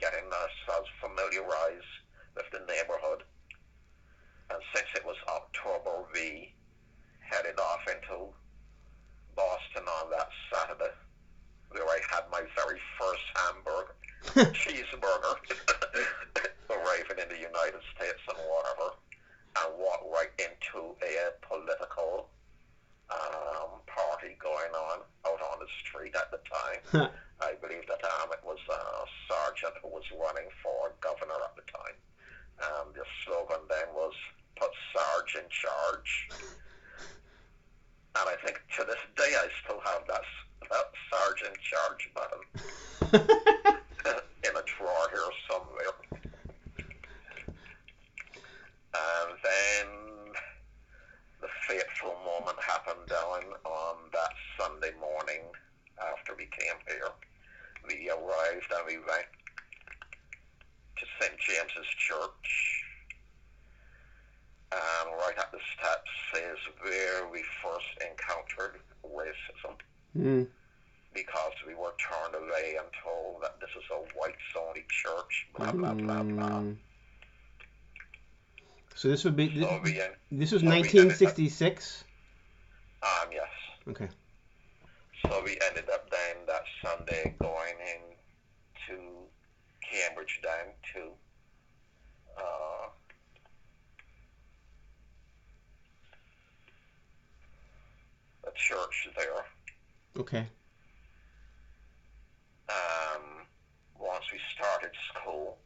getting 0.00 0.24
ourselves 0.28 0.90
familiarized 1.00 1.94
with 2.36 2.44
the 2.52 2.60
neighborhood. 2.66 3.22
And 4.50 4.58
since 4.74 4.86
it 4.96 5.04
was 5.06 5.16
October, 5.28 6.04
we 6.12 6.52
headed 7.20 7.58
off 7.58 7.80
into 7.88 8.28
Boston 9.36 9.88
on 10.02 10.10
that 10.10 10.28
Saturday, 10.52 10.92
where 11.70 11.86
I 11.88 11.98
had 12.10 12.24
my 12.30 12.42
very 12.54 12.78
first 13.00 13.24
hamburger, 13.34 13.94
cheeseburger, 14.52 15.34
arriving 16.70 17.18
in 17.22 17.28
the 17.30 17.40
United 17.40 17.80
States 17.96 18.20
and 18.28 18.38
whatever, 18.50 18.94
and 19.64 19.78
walked 19.78 20.04
right 20.12 20.30
into 20.38 20.94
a 21.02 21.32
political 21.46 22.28
um, 23.10 23.80
party 23.86 24.36
going 24.40 24.72
on 24.74 25.00
out 25.26 25.40
on 25.52 25.58
the 25.60 25.68
street 25.84 26.14
at 26.16 26.30
the 26.30 26.40
time. 26.46 27.10
I 27.40 27.52
believe 27.60 27.86
that 27.88 28.02
um, 28.22 28.30
it 28.32 28.40
was 28.44 28.58
a 28.70 29.04
sergeant 29.28 29.74
who 29.82 29.88
was 29.88 30.04
running 30.14 30.48
for 30.62 30.92
governor 31.00 31.36
at 31.44 31.54
the 31.56 31.62
time. 31.70 31.96
Um, 32.62 32.86
the 32.94 33.02
slogan 33.26 33.66
then 33.68 33.88
was 33.94 34.14
"Put 34.56 34.70
Sarge 34.94 35.34
in 35.42 35.48
charge." 35.50 36.28
And 38.16 38.28
I 38.30 38.36
think 38.46 38.62
to 38.78 38.84
this 38.86 39.02
day 39.16 39.34
I 39.36 39.48
still 39.64 39.80
have 39.84 40.06
that, 40.06 40.22
that 40.70 40.86
Sarge 41.10 41.42
in 41.42 41.54
charge 41.60 42.10
button 42.14 43.76
in 44.46 44.56
a 44.56 44.62
drawer 44.64 45.06
here 45.12 45.32
somewhere. 45.50 45.94
And 48.94 49.30
then 49.42 49.88
the 51.40 51.48
fateful 51.68 52.14
moment 52.24 52.58
happened 52.60 53.06
down 53.08 53.42
on 53.64 53.96
that 54.12 54.32
Sunday 54.58 54.92
morning 55.00 55.42
after 56.00 56.34
we 56.36 56.44
came 56.46 56.78
here. 56.86 57.10
We 57.88 58.08
arrived 58.10 58.70
and 58.70 58.86
we 58.86 58.98
went 58.98 59.26
to 60.98 61.04
St. 61.20 61.34
James's 61.40 61.90
Church. 61.98 62.80
And 64.72 65.10
right 65.18 65.38
at 65.38 65.52
the 65.52 65.60
steps 65.76 66.10
is 66.34 66.58
where 66.82 67.28
we 67.30 67.42
first 67.62 67.86
encountered 68.00 68.80
racism 69.04 69.76
Mm. 70.16 70.46
because 71.12 71.52
we 71.66 71.74
were 71.74 71.92
turned 71.98 72.36
away 72.36 72.76
and 72.78 72.86
told 73.02 73.42
that 73.42 73.58
this 73.58 73.70
is 73.70 73.82
a 73.90 73.96
whites 74.16 74.36
only 74.56 74.84
church, 74.88 75.48
blah, 75.56 75.72
blah, 75.72 75.92
blah, 75.92 76.22
blah. 76.22 76.48
Mm. 76.60 76.76
So 79.04 79.11
this 79.11 79.23
would 79.25 79.37
be 79.37 79.49
this, 79.49 79.66
oh, 79.68 79.80
we, 79.84 80.00
en- 80.00 80.12
this 80.32 80.50
was 80.50 80.62
oh, 80.62 80.64
we- 80.64 80.76
1966. 80.76 82.04
um, 83.02 83.28
yes. 83.30 83.44
Okay. 83.87 84.08
So 85.20 85.42
we 85.44 85.58
ended 85.68 85.90
up 85.92 86.08
then 86.08 86.37
that 86.46 86.62
Sunday 86.82 87.34
going 87.38 87.75
in 87.80 88.16
to 88.88 89.02
Cambridge 89.82 90.40
then 90.42 90.73
to 90.94 91.11
uh, 92.38 92.88
a 98.46 98.52
church 98.56 99.08
there. 99.18 99.44
Okay. 100.18 100.46
Um, 102.70 103.44
once 104.00 104.25
we 104.32 104.38
started 104.56 104.92
school, 105.12 105.58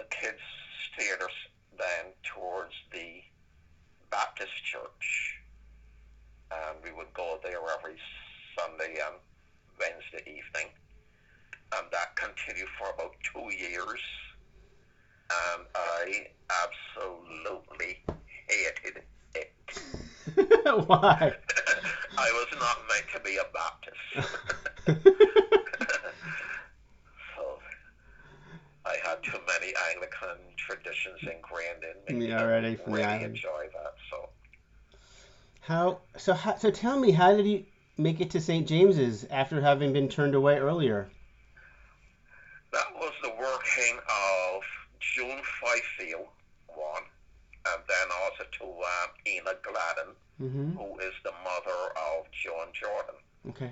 the 0.00 0.16
kids 0.16 0.40
steered 0.88 1.20
us 1.20 1.36
then 1.76 2.12
towards 2.24 2.72
the 2.92 3.20
Baptist 4.10 4.52
church. 4.64 5.36
And 6.50 6.78
we 6.82 6.90
would 6.92 7.12
go 7.12 7.38
there 7.44 7.60
every 7.78 7.96
Sunday 8.58 8.96
and 8.96 9.16
Wednesday 9.78 10.24
evening. 10.24 10.72
And 11.76 11.86
that 11.92 12.16
continued 12.16 12.68
for 12.78 12.90
about 12.94 13.14
two 13.32 13.50
years. 13.56 14.00
And 15.30 15.66
I 15.74 16.26
absolutely 16.64 18.02
hated 18.48 19.02
it. 19.34 19.52
Why? 20.86 21.32
I 22.18 22.30
was 22.32 22.46
not 22.58 22.78
meant 22.88 23.06
to 23.14 23.20
be 23.20 23.36
a 23.36 23.44
Baptist. 23.54 23.96
so 27.36 27.58
I 28.84 28.96
had 29.04 29.22
too 29.22 29.38
many 29.46 29.72
Anglican 29.92 30.38
traditions 30.56 31.18
ingrained 31.22 31.84
in 32.08 32.18
me. 32.18 32.28
Yeah, 32.28 32.42
already 32.42 32.76
really 32.86 33.02
island. 33.04 33.24
enjoy 33.36 33.68
that. 33.72 33.94
So 34.10 34.28
How 35.60 36.00
so? 36.16 36.34
How, 36.34 36.56
so 36.56 36.70
tell 36.70 36.98
me, 36.98 37.12
how 37.12 37.36
did 37.36 37.46
you 37.46 37.64
make 37.96 38.20
it 38.20 38.30
to 38.30 38.40
St. 38.40 38.66
James's 38.66 39.24
after 39.30 39.60
having 39.60 39.92
been 39.92 40.08
turned 40.08 40.34
away 40.34 40.58
earlier? 40.58 41.08
that 42.72 42.86
was 42.94 43.12
the 43.22 43.30
working 43.30 43.98
of 43.98 44.62
June 45.00 45.40
Fifield, 45.58 46.28
one, 46.68 47.02
and 47.66 47.82
then 47.88 48.06
also 48.22 48.44
to 48.60 48.64
um, 48.64 49.10
Ina 49.26 49.54
Gladden, 49.62 50.14
Mm-hmm. 50.40 50.72
who 50.72 50.98
is 51.00 51.12
the 51.22 51.32
mother 51.44 51.80
of 52.16 52.24
Joan 52.32 52.72
Jordan. 52.72 53.16
Okay. 53.50 53.70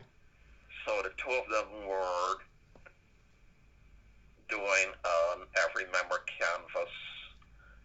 So 0.85 1.01
the 1.03 1.09
two 1.16 1.31
of 1.33 1.49
them 1.49 1.88
were 1.88 2.37
doing 4.51 4.88
an 4.92 5.47
every 5.64 5.85
member 5.92 6.21
canvass 6.29 6.92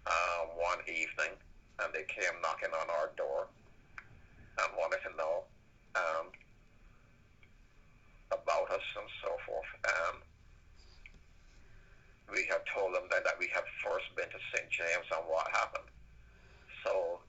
uh, 0.05 0.41
one 0.59 0.79
evening, 0.88 1.31
and 1.79 1.93
they 1.93 2.03
came 2.12 2.36
knocking 2.41 2.75
on 2.75 2.89
our 2.89 3.12
door 3.15 3.47
and 4.59 4.67
wanted 4.77 4.99
to 5.07 5.15
know 5.15 5.43
um, 5.95 6.27
about 8.31 8.67
us 8.71 8.83
and 8.99 9.07
so 9.23 9.31
forth. 9.47 9.71
And 9.88 10.19
we 12.36 12.43
have 12.51 12.63
told 12.67 12.95
them 12.95 13.03
then 13.12 13.21
that 13.23 13.39
we 13.39 13.47
had 13.53 13.63
first 13.83 14.12
been 14.15 14.27
to 14.27 14.39
St. 14.55 14.69
James 14.69 15.07
and 15.15 15.23
what 15.27 15.47
happened. 15.55 15.88
So 16.83 17.19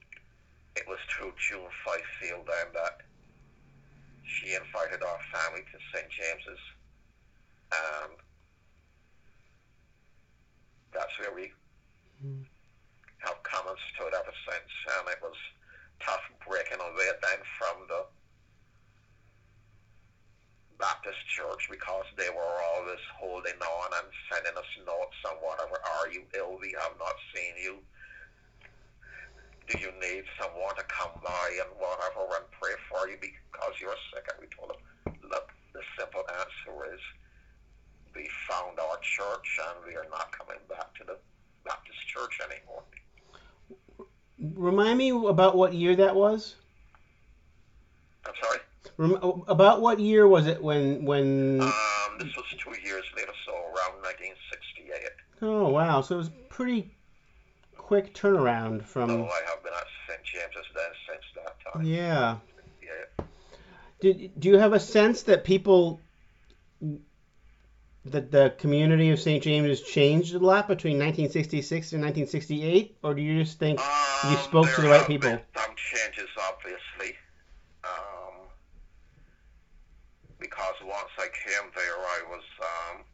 it 0.77 0.83
was 0.89 0.99
through 1.11 1.33
June 1.39 1.71
Fifield 1.87 2.47
then 2.51 2.67
that 2.75 3.03
she 4.45 4.55
invited 4.55 5.03
our 5.03 5.19
family 5.33 5.63
to 5.73 5.79
St. 5.95 6.09
James's, 6.11 6.61
and 7.73 8.13
that's 10.93 11.19
where 11.19 11.33
we 11.35 11.53
Mm. 12.25 12.47
have 13.19 13.43
come 13.43 13.67
and 13.69 13.79
stood 13.95 14.15
ever 14.15 14.33
since. 14.49 14.71
And 14.99 15.09
it 15.09 15.21
was 15.23 15.37
tough 16.01 16.23
breaking 16.47 16.81
away 16.81 17.11
then 17.23 17.41
from 17.59 17.87
the 17.89 18.07
Baptist 20.79 21.27
church 21.29 21.69
because 21.71 22.05
they 22.17 22.31
were 22.31 22.63
always 22.75 23.01
holding 23.19 23.57
on 23.61 23.93
and 23.95 24.13
sending 24.31 24.57
us 24.57 24.67
notes 24.87 25.17
and 25.31 25.41
whatever. 25.41 25.79
Are 26.01 26.09
you 26.09 26.27
ill? 26.37 26.59
We 26.61 26.75
have 26.81 26.99
not 26.99 27.15
seen 27.35 27.57
you. 27.63 27.83
Do 29.69 29.79
you 29.79 29.93
need 30.01 30.25
someone 30.41 30.77
to 30.77 30.85
come 30.85 31.13
by 31.25 31.49
and 31.61 31.71
whatever 31.81 32.29
and 32.37 32.45
pray 32.61 32.77
for 32.89 33.09
you 33.09 33.17
because 33.21 33.73
you're 33.81 33.97
sick? 34.13 34.29
And 34.29 34.39
we 34.41 34.47
told 34.55 34.71
them, 34.71 35.31
look, 35.31 35.49
the 35.73 35.81
simple 35.99 36.23
answer 36.29 36.95
is 36.95 37.01
we 38.15 38.29
found 38.49 38.79
our 38.79 38.99
church 39.01 39.59
and 39.69 39.85
we 39.87 39.97
are 39.97 40.07
not 40.11 40.31
coming 40.33 40.61
back 40.69 40.95
to 40.99 41.05
the 41.05 41.17
Baptist 41.65 41.99
church 42.07 42.39
anymore. 42.45 42.83
Remind 44.55 44.99
me 44.99 45.11
about 45.11 45.57
what 45.57 45.73
year 45.73 45.97
that 45.97 46.15
was. 46.15 46.57
I'm 48.27 48.35
sorry? 48.43 48.59
Rem- 48.97 49.43
about 49.49 49.81
what 49.81 49.99
year 49.99 50.29
was 50.29 50.47
it 50.47 50.63
when 50.63 51.05
when? 51.05 51.61
Um, 51.61 52.19
this 52.19 52.35
was 52.37 52.45
two 52.59 52.71
years 52.87 53.05
later, 53.17 53.33
so 53.47 53.53
around 53.53 54.03
1968. 54.03 55.11
Oh 55.43 55.69
wow! 55.69 56.01
So 56.01 56.17
it 56.17 56.19
was 56.19 56.31
pretty 56.49 56.91
quick 57.87 58.15
turnaround 58.15 58.83
from. 58.83 59.11
I 59.11 59.15
have 59.15 59.63
been 59.63 59.73
at 59.73 59.87
St. 60.09 60.23
James's 60.25 60.67
then 60.75 60.93
since 61.07 61.25
that 61.37 61.73
time. 61.73 61.85
Yeah. 61.85 62.37
Yeah. 62.83 63.25
Did 64.01 64.41
do 64.41 64.49
you 64.49 64.59
have 64.59 64.73
a 64.73 64.81
sense 64.81 65.23
that 65.25 65.45
people 65.45 66.01
that 68.07 68.31
the 68.31 68.55
community 68.59 69.11
of 69.11 69.21
St. 69.21 69.43
James 69.43 69.69
has 69.69 69.81
changed 69.83 70.35
a 70.35 70.39
lot 70.39 70.69
between 70.69 70.97
1966 70.99 71.93
and 71.93 72.03
1968, 72.03 72.97
or 73.03 73.15
do 73.15 73.23
you 73.23 73.43
just 73.43 73.59
think 73.59 73.81
you 73.81 74.37
Um, 74.37 74.45
spoke 74.45 74.69
to 74.75 74.81
the 74.83 74.89
right 74.89 75.07
people? 75.07 75.31
Some 75.31 75.75
changes, 75.77 76.29
obviously. 76.49 77.17
Um, 77.85 78.49
because 80.39 80.75
once 80.85 81.13
I 81.19 81.29
came 81.33 81.71
there, 81.75 81.97
I 81.97 82.21
was 82.29 82.45
um, 82.61 83.05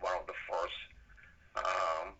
one 0.00 0.16
of 0.18 0.26
the 0.26 0.34
first, 0.50 0.80
um, 1.64 2.14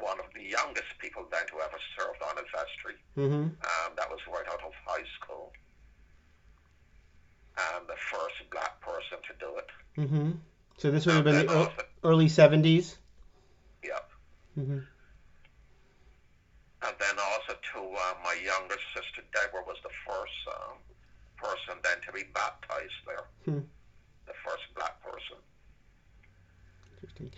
one 0.00 0.18
of 0.18 0.26
the 0.34 0.42
youngest 0.42 0.98
people 0.98 1.28
then 1.30 1.46
to 1.46 1.60
ever 1.60 1.78
serve 1.96 2.16
on 2.28 2.38
a 2.38 2.42
vestry. 2.50 2.98
Mm-hmm. 3.16 3.42
Um, 3.42 3.92
that 3.96 4.08
was 4.10 4.20
right 4.28 4.46
out 4.48 4.60
of 4.64 4.72
high 4.86 5.04
school. 5.20 5.52
And 7.58 7.86
the 7.86 7.96
first 8.10 8.34
black 8.50 8.80
person 8.80 9.18
to 9.28 9.34
do 9.38 9.56
it. 9.58 9.68
Mm-hmm. 10.00 10.30
So 10.78 10.90
this 10.90 11.06
would 11.06 11.16
have 11.16 11.24
been 11.24 11.46
the 11.46 11.54
also, 11.54 11.72
early 12.02 12.26
70s. 12.26 12.96
Yep. 13.84 14.10
hmm 14.54 14.78
And 16.82 16.94
then 16.98 17.16
also 17.18 17.52
too, 17.72 17.84
uh, 17.84 18.14
my 18.24 18.36
younger 18.42 18.76
sister 18.96 19.22
Deborah 19.32 19.64
was 19.66 19.76
the 19.82 19.90
first 20.06 20.32
um, 20.48 20.78
person 21.36 21.74
then 21.84 21.98
to 22.06 22.12
be 22.12 22.24
baptized 22.34 23.00
there. 23.06 23.24
Hmm. 23.44 23.60
The 24.26 24.32
first 24.44 24.62
black 24.74 25.02
person. 25.02 25.36
Interesting. 26.94 27.32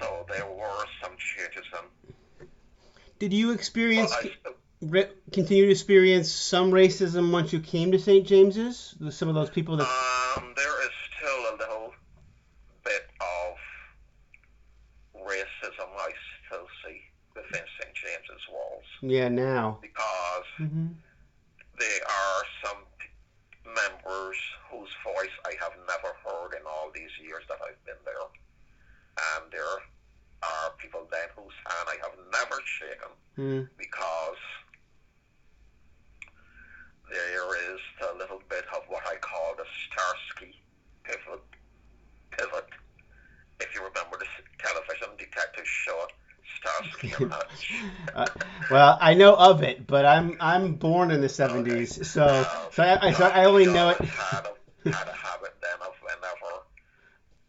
So 0.00 0.26
there 0.28 0.46
were 0.46 0.84
some 1.00 1.12
changes 1.16 1.64
and 1.78 2.48
Did 3.20 3.32
you 3.32 3.46
well, 3.48 3.54
experience 3.54 4.12
I, 4.12 4.30
re- 4.80 5.08
continue 5.32 5.66
to 5.66 5.70
experience 5.70 6.30
some 6.30 6.70
racism 6.70 7.30
once 7.32 7.52
you 7.52 7.60
came 7.60 7.92
to 7.92 7.98
St. 7.98 8.26
James's? 8.26 8.94
Some 9.10 9.28
of 9.28 9.34
those 9.34 9.50
people 9.50 9.76
that 9.76 9.84
um, 10.36 10.52
there 10.56 10.82
is 10.84 10.90
still 11.16 11.54
a 11.54 11.54
little 11.58 11.92
bit 12.84 13.02
of 13.20 13.56
racism 15.26 15.88
I 15.98 16.10
still 16.46 16.66
see 16.84 17.00
within 17.34 17.64
St. 17.80 17.94
James's 17.94 18.44
walls 18.52 18.84
yeah 19.02 19.28
now. 19.28 19.78
because 19.82 20.44
hmm 20.58 20.88
there 21.76 22.06
are 22.06 22.42
some 22.62 22.78
members 23.66 24.38
whose 24.70 24.90
voice 25.02 25.34
I 25.44 25.54
have 25.58 25.74
never 25.90 26.14
heard 26.22 26.54
in 26.54 26.62
all 26.66 26.92
these 26.94 27.10
years 27.20 27.42
that 27.48 27.58
I've 27.66 27.82
been 27.84 27.98
there. 28.04 28.22
And 29.34 29.50
there 29.50 29.66
are 29.66 30.70
people 30.78 31.02
then 31.10 31.26
whose 31.34 31.54
hand 31.66 31.88
I 31.90 31.96
have 32.06 32.14
never 32.30 32.62
shaken 32.78 33.10
mm 33.38 33.66
because 33.76 34.38
there 37.10 37.74
is 37.74 37.80
a 38.10 38.16
little 38.16 38.40
bit 38.48 38.64
of 38.74 38.82
what 38.86 39.02
I 39.06 39.16
call 39.16 39.54
the 39.58 39.66
Starsky 39.90 40.62
pivot. 41.02 41.42
Pivot. 42.30 42.68
If 43.60 43.74
you 43.74 43.82
remember 43.82 44.16
the 44.18 44.30
s- 44.30 44.46
television 44.62 45.10
detective 45.18 45.66
show, 45.66 46.06
Uh, 48.14 48.26
well, 48.70 48.96
I 49.00 49.14
know 49.14 49.34
of 49.34 49.62
it, 49.62 49.86
but 49.86 50.04
I'm 50.06 50.36
I'm 50.40 50.74
born 50.74 51.10
in 51.10 51.20
the 51.20 51.28
70s, 51.28 52.04
so 52.04 52.22
Uh, 52.24 52.44
so 52.70 52.82
I, 52.82 53.08
I, 53.08 53.12
so 53.12 53.24
I 53.26 53.44
only 53.44 53.66
know 53.66 53.88
it. 53.90 53.98
John 53.98 54.06
Had 54.06 54.44
a, 54.46 54.54
had 54.90 55.08
a 55.08 55.12
habit 55.12 55.54
then 55.60 55.78
of 55.82 55.94
whenever 56.00 56.62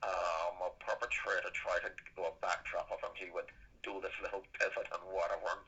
um, 0.03 0.55
a 0.65 0.69
perpetrator 0.83 1.49
tried 1.53 1.81
to 1.85 1.91
do 2.15 2.23
a 2.23 2.31
backdrop 2.41 2.89
of 2.91 2.99
him, 3.01 3.11
he 3.15 3.29
would 3.29 3.45
do 3.83 3.99
this 4.01 4.11
little 4.21 4.41
pivot 4.57 4.87
and 4.91 5.01
whatever 5.13 5.45
and 5.53 5.61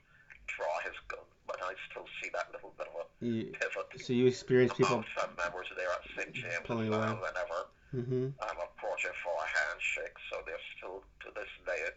draw 0.47 0.79
his 0.83 0.95
gun. 1.07 1.25
But 1.45 1.61
I 1.61 1.73
still 1.89 2.05
see 2.21 2.29
that 2.33 2.49
little 2.51 2.73
bit 2.77 2.87
of 2.87 2.95
a 3.01 3.25
You, 3.25 3.51
pivot 3.53 3.87
so 4.01 4.13
you 4.13 4.25
experience 4.25 4.73
people. 4.73 5.03
some 5.17 5.35
members 5.37 5.67
there 5.75 5.89
at 5.91 6.03
St. 6.17 6.33
James 6.33 6.65
pulling 6.65 6.87
as 6.87 6.89
well. 6.91 7.01
away. 7.03 7.29
Whenever 7.29 7.57
hmm 7.91 8.27
I'm 8.41 8.57
approaching 8.59 9.13
for 9.23 9.31
a 9.37 9.47
handshake, 9.47 10.17
so 10.29 10.41
there's 10.45 10.61
still 10.77 11.01
to 11.21 11.31
this 11.35 11.49
day 11.65 11.87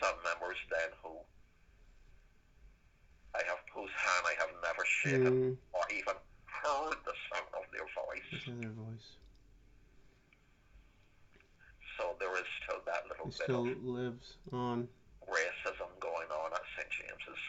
some 0.00 0.14
members 0.22 0.56
then 0.70 0.90
who 1.02 1.10
I 3.34 3.42
have 3.46 3.58
whose 3.74 3.90
hand 3.90 4.24
I 4.26 4.34
have 4.38 4.50
never 4.62 4.84
shaken 4.84 4.97
Mm, 5.12 5.56
or 5.72 5.80
even 5.90 6.14
heard 6.46 6.96
the 7.04 7.14
sound 7.32 7.48
of 7.54 7.64
their 7.72 7.86
voice. 7.94 8.44
their 8.60 8.70
voice. 8.70 9.08
So 11.98 12.14
there 12.20 12.34
is 12.36 12.44
still 12.62 12.78
that 12.86 13.04
little 13.08 13.26
It 13.26 13.38
bit 13.38 13.42
still 13.44 13.66
of 13.68 13.84
lives 13.84 14.34
on. 14.52 14.88
racism 15.26 15.88
going 16.00 16.28
on 16.30 16.52
at 16.52 16.60
St. 16.76 16.88
James's. 16.90 17.40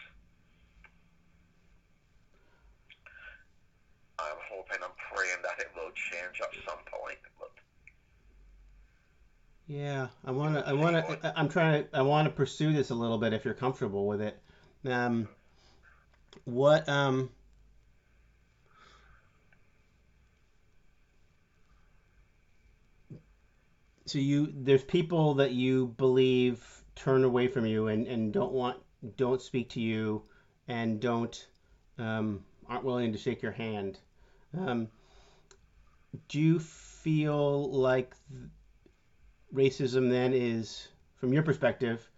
I'm 4.18 4.36
hoping 4.52 4.78
and 4.82 4.92
praying 5.14 5.38
that 5.42 5.58
it 5.60 5.68
will 5.74 5.90
change 5.92 6.40
at 6.42 6.50
some 6.66 6.78
point, 6.92 7.18
but 7.38 7.50
Yeah, 9.66 10.08
I 10.26 10.30
want 10.30 10.56
to. 10.56 10.66
I 10.68 10.72
want 10.72 10.96
to. 10.96 11.32
I'm 11.38 11.48
trying 11.48 11.84
to. 11.84 11.96
I 11.96 12.02
want 12.02 12.26
to 12.26 12.30
pursue 12.34 12.72
this 12.72 12.90
a 12.90 12.94
little 12.94 13.18
bit 13.18 13.32
if 13.32 13.44
you're 13.44 13.54
comfortable 13.54 14.06
with 14.06 14.20
it. 14.20 14.38
Um, 14.84 15.28
what 16.44 16.88
um. 16.88 17.30
So 24.10 24.18
you 24.18 24.52
there's 24.52 24.82
people 24.82 25.34
that 25.34 25.52
you 25.52 25.94
believe 25.96 26.66
turn 26.96 27.22
away 27.22 27.46
from 27.46 27.64
you 27.64 27.86
and, 27.86 28.08
and 28.08 28.32
don't 28.32 28.50
want 28.50 28.76
don't 29.16 29.40
speak 29.40 29.70
to 29.70 29.80
you 29.80 30.24
and 30.66 30.98
don't 30.98 31.46
um, 31.96 32.42
aren't 32.68 32.82
willing 32.82 33.12
to 33.12 33.18
shake 33.18 33.40
your 33.40 33.52
hand. 33.52 34.00
Um, 34.58 34.88
do 36.28 36.40
you 36.40 36.58
feel 36.58 37.70
like 37.70 38.16
racism 39.54 40.10
then 40.10 40.34
is, 40.34 40.88
from 41.14 41.32
your 41.32 41.44
perspective, 41.44 42.10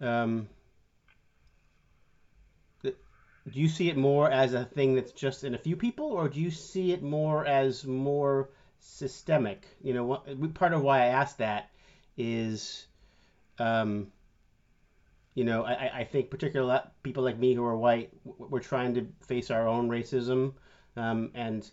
um, 0.00 0.48
do 2.84 2.92
you 3.44 3.68
see 3.68 3.88
it 3.88 3.96
more 3.96 4.30
as 4.30 4.54
a 4.54 4.64
thing 4.64 4.94
that's 4.94 5.10
just 5.10 5.42
in 5.42 5.54
a 5.54 5.58
few 5.58 5.74
people, 5.76 6.06
or 6.06 6.28
do 6.28 6.40
you 6.40 6.52
see 6.52 6.92
it 6.92 7.02
more 7.02 7.44
as 7.44 7.84
more 7.84 8.50
systemic? 8.84 9.66
You 9.82 9.94
know, 9.94 10.04
what, 10.04 10.54
part 10.54 10.72
of 10.72 10.82
why 10.82 11.00
I 11.02 11.06
asked 11.06 11.38
that 11.38 11.70
is, 12.16 12.86
um, 13.58 14.12
you 15.34 15.44
know, 15.44 15.64
I, 15.64 16.00
I- 16.00 16.04
think 16.04 16.30
particularly 16.30 16.80
people 17.02 17.22
like 17.22 17.38
me 17.38 17.54
who 17.54 17.64
are 17.64 17.76
white, 17.76 18.10
we're 18.24 18.60
trying 18.60 18.94
to 18.94 19.06
face 19.26 19.50
our 19.50 19.66
own 19.66 19.88
racism, 19.88 20.52
um, 20.96 21.30
and 21.34 21.68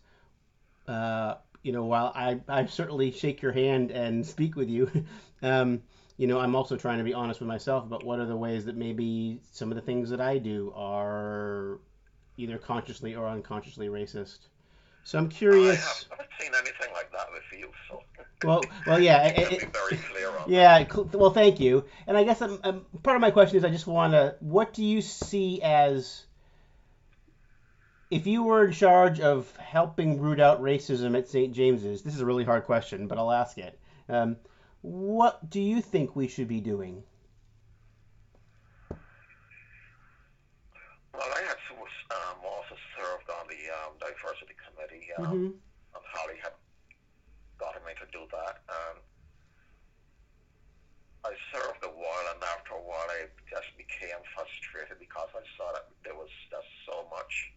uh, 0.87 1.35
you 1.63 1.71
know, 1.71 1.85
while 1.85 2.11
I, 2.15 2.39
I 2.47 2.65
certainly 2.65 3.11
shake 3.11 3.41
your 3.41 3.51
hand 3.51 3.91
and 3.91 4.25
speak 4.35 4.55
with 4.55 4.69
you, 4.69 4.89
um, 5.43 5.81
you 6.17 6.27
know, 6.27 6.39
I'm 6.39 6.55
also 6.55 6.77
trying 6.77 6.99
to 6.99 7.03
be 7.03 7.13
honest 7.13 7.39
with 7.39 7.47
myself 7.47 7.85
about 7.85 8.03
what 8.05 8.19
are 8.19 8.25
the 8.25 8.37
ways 8.37 8.65
that 8.65 8.77
maybe 8.77 9.41
some 9.51 9.71
of 9.71 9.75
the 9.75 9.81
things 9.81 10.09
that 10.11 10.21
I 10.21 10.37
do 10.39 10.73
are 10.75 11.79
either 12.37 12.57
consciously 12.57 13.15
or 13.15 13.27
unconsciously 13.27 13.87
racist. 13.89 14.47
So 15.03 15.17
I'm 15.17 15.25
I 15.25 15.29
curious. 15.29 16.05
haven't 16.09 16.29
seen 16.39 16.51
anything 16.53 16.93
like 16.93 17.11
that 17.11 17.27
with 17.31 17.59
you, 17.59 17.69
so 17.89 18.01
Well, 18.43 18.61
well, 18.87 18.99
yeah, 18.99 19.27
it, 19.27 19.51
it, 19.51 19.73
very 19.73 19.97
clear 19.97 20.29
on 20.29 20.49
yeah. 20.49 20.85
Well, 21.13 21.31
thank 21.31 21.59
you. 21.59 21.85
And 22.07 22.17
I 22.17 22.23
guess 22.23 22.41
um 22.41 22.59
um 22.63 22.85
part 23.03 23.15
of 23.15 23.21
my 23.21 23.31
question 23.31 23.57
is 23.57 23.63
I 23.63 23.69
just 23.69 23.87
want 23.87 24.13
to. 24.13 24.35
What 24.39 24.73
do 24.73 24.83
you 24.83 25.01
see 25.01 25.61
as 25.61 26.25
if 28.09 28.25
you 28.25 28.43
were 28.43 28.65
in 28.65 28.73
charge 28.73 29.19
of 29.19 29.55
helping 29.57 30.19
root 30.19 30.39
out 30.39 30.61
racism 30.61 31.17
at 31.17 31.29
St. 31.29 31.53
James's? 31.53 32.01
This 32.01 32.15
is 32.15 32.21
a 32.21 32.25
really 32.25 32.43
hard 32.43 32.65
question, 32.65 33.07
but 33.07 33.17
I'll 33.17 33.31
ask 33.31 33.57
it. 33.57 33.79
Um, 34.09 34.37
what 34.81 35.49
do 35.49 35.61
you 35.61 35.81
think 35.81 36.15
we 36.15 36.27
should 36.27 36.47
be 36.47 36.59
doing? 36.59 37.03
Well, 38.89 38.99
I 41.21 41.41
had 41.41 41.57
to, 41.69 41.75
um, 41.77 42.37
also 42.43 42.75
served 42.97 43.29
on 43.29 43.47
the 43.47 43.69
um, 43.69 43.93
diversity 43.99 44.55
committee, 45.25 45.45
um, 45.47 45.53
hmm 45.53 45.57
and 45.95 46.03
Holly 46.13 46.37
had 46.41 46.53
gotten 47.59 47.83
me 47.85 47.93
to 47.99 48.05
do 48.11 48.27
that. 48.31 48.57
And 48.69 48.99
I 51.23 51.33
served 51.53 51.83
a 51.83 51.89
while, 51.89 52.33
and 52.33 52.43
after 52.43 52.73
a 52.73 52.81
while, 52.81 53.07
I 53.09 53.27
just 53.49 53.77
became 53.77 54.17
frustrated 54.35 54.99
because 54.99 55.29
I 55.35 55.43
saw 55.57 55.71
that 55.73 55.85
there 56.03 56.15
was 56.15 56.29
just 56.49 56.67
so 56.89 57.05
much 57.11 57.51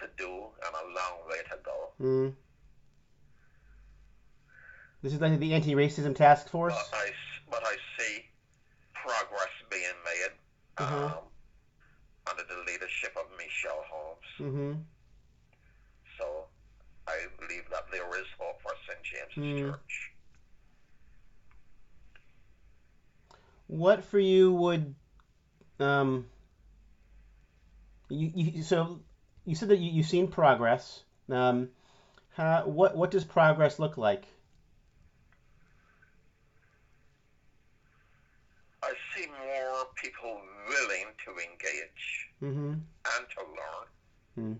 to 0.00 0.08
do 0.16 0.28
and 0.64 0.74
a 0.74 0.84
long 0.94 1.28
way 1.28 1.38
to 1.50 1.58
go. 1.64 1.90
mm 2.00 2.32
This 5.02 5.12
is 5.12 5.20
like 5.20 5.38
the 5.38 5.54
anti-racism 5.54 6.14
task 6.16 6.48
force. 6.48 6.74
But 6.74 6.98
I, 6.98 7.10
but 7.50 7.62
I 7.64 7.76
see 7.98 8.26
progress 8.94 9.52
being 9.70 10.02
made 10.04 10.32
Mhm. 10.78 11.12
um, 11.16 11.24
under 12.28 12.42
the 12.42 12.56
leadership 12.66 13.16
of 13.16 13.30
Michelle 13.38 13.84
Holmes. 13.88 14.26
hmm 14.38 14.74
So 16.18 16.48
I 17.06 17.26
believe 17.38 17.68
that 17.70 17.88
there 17.92 18.08
is 18.18 18.26
hope 18.38 18.60
for 18.62 18.74
St. 18.88 19.02
James's 19.04 19.25
Mm. 19.36 19.58
Church. 19.58 20.12
What 23.68 24.04
for 24.04 24.18
you 24.18 24.52
would 24.52 24.94
um 25.80 26.26
you, 28.08 28.30
you 28.34 28.62
so 28.62 29.00
you 29.44 29.54
said 29.54 29.68
that 29.70 29.78
you, 29.78 29.90
you've 29.90 30.06
seen 30.06 30.28
progress. 30.28 31.02
Um 31.30 31.70
how, 32.30 32.64
what 32.66 32.96
what 32.96 33.10
does 33.10 33.24
progress 33.24 33.78
look 33.78 33.96
like? 33.96 34.26
I 38.82 38.92
see 39.14 39.26
more 39.26 39.86
people 39.96 40.40
willing 40.68 41.06
to 41.24 41.30
engage 41.32 42.28
Mm-hmm. 42.42 42.72
and 42.72 43.26
to 43.34 43.40
learn. 44.38 44.54
Mm. 44.54 44.58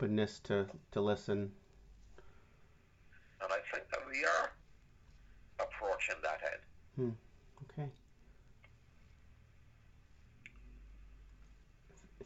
openness 0.00 0.40
to, 0.40 0.66
to 0.92 1.00
listen. 1.00 1.50
And 3.42 3.50
I 3.52 3.58
think 3.72 3.88
that 3.90 4.00
we 4.10 4.24
are 4.24 4.50
approaching 5.60 6.16
that 6.22 6.40
end. 6.52 6.62
Hmm. 6.96 7.80
Okay. 7.80 7.88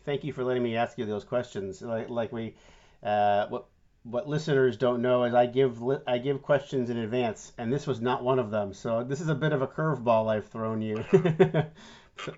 Thank 0.05 0.25
you 0.25 0.33
for 0.33 0.45
letting 0.45 0.63
me 0.63 0.77
ask 0.77 0.99
you 0.99 1.07
those 1.07 1.25
questions. 1.25 1.83
Like, 1.83 2.11
like 2.11 2.33
we, 2.33 2.55
uh, 3.03 3.47
what 3.49 3.67
what 4.05 4.29
listeners 4.29 4.77
don't 4.77 5.01
know 5.01 5.25
is 5.25 5.33
I 5.33 5.47
give 5.47 5.83
I 6.07 6.19
give 6.19 6.43
questions 6.43 6.91
in 6.91 6.99
advance, 6.99 7.53
and 7.57 7.73
this 7.73 7.87
was 7.87 8.01
not 8.01 8.23
one 8.23 8.39
of 8.39 8.51
them. 8.51 8.75
So 8.75 9.03
this 9.03 9.21
is 9.21 9.29
a 9.29 9.35
bit 9.35 9.53
of 9.53 9.63
a 9.63 9.67
curveball 9.67 10.31
I've 10.31 10.47
thrown 10.47 10.83
you. 10.83 11.03
so, 12.25 12.35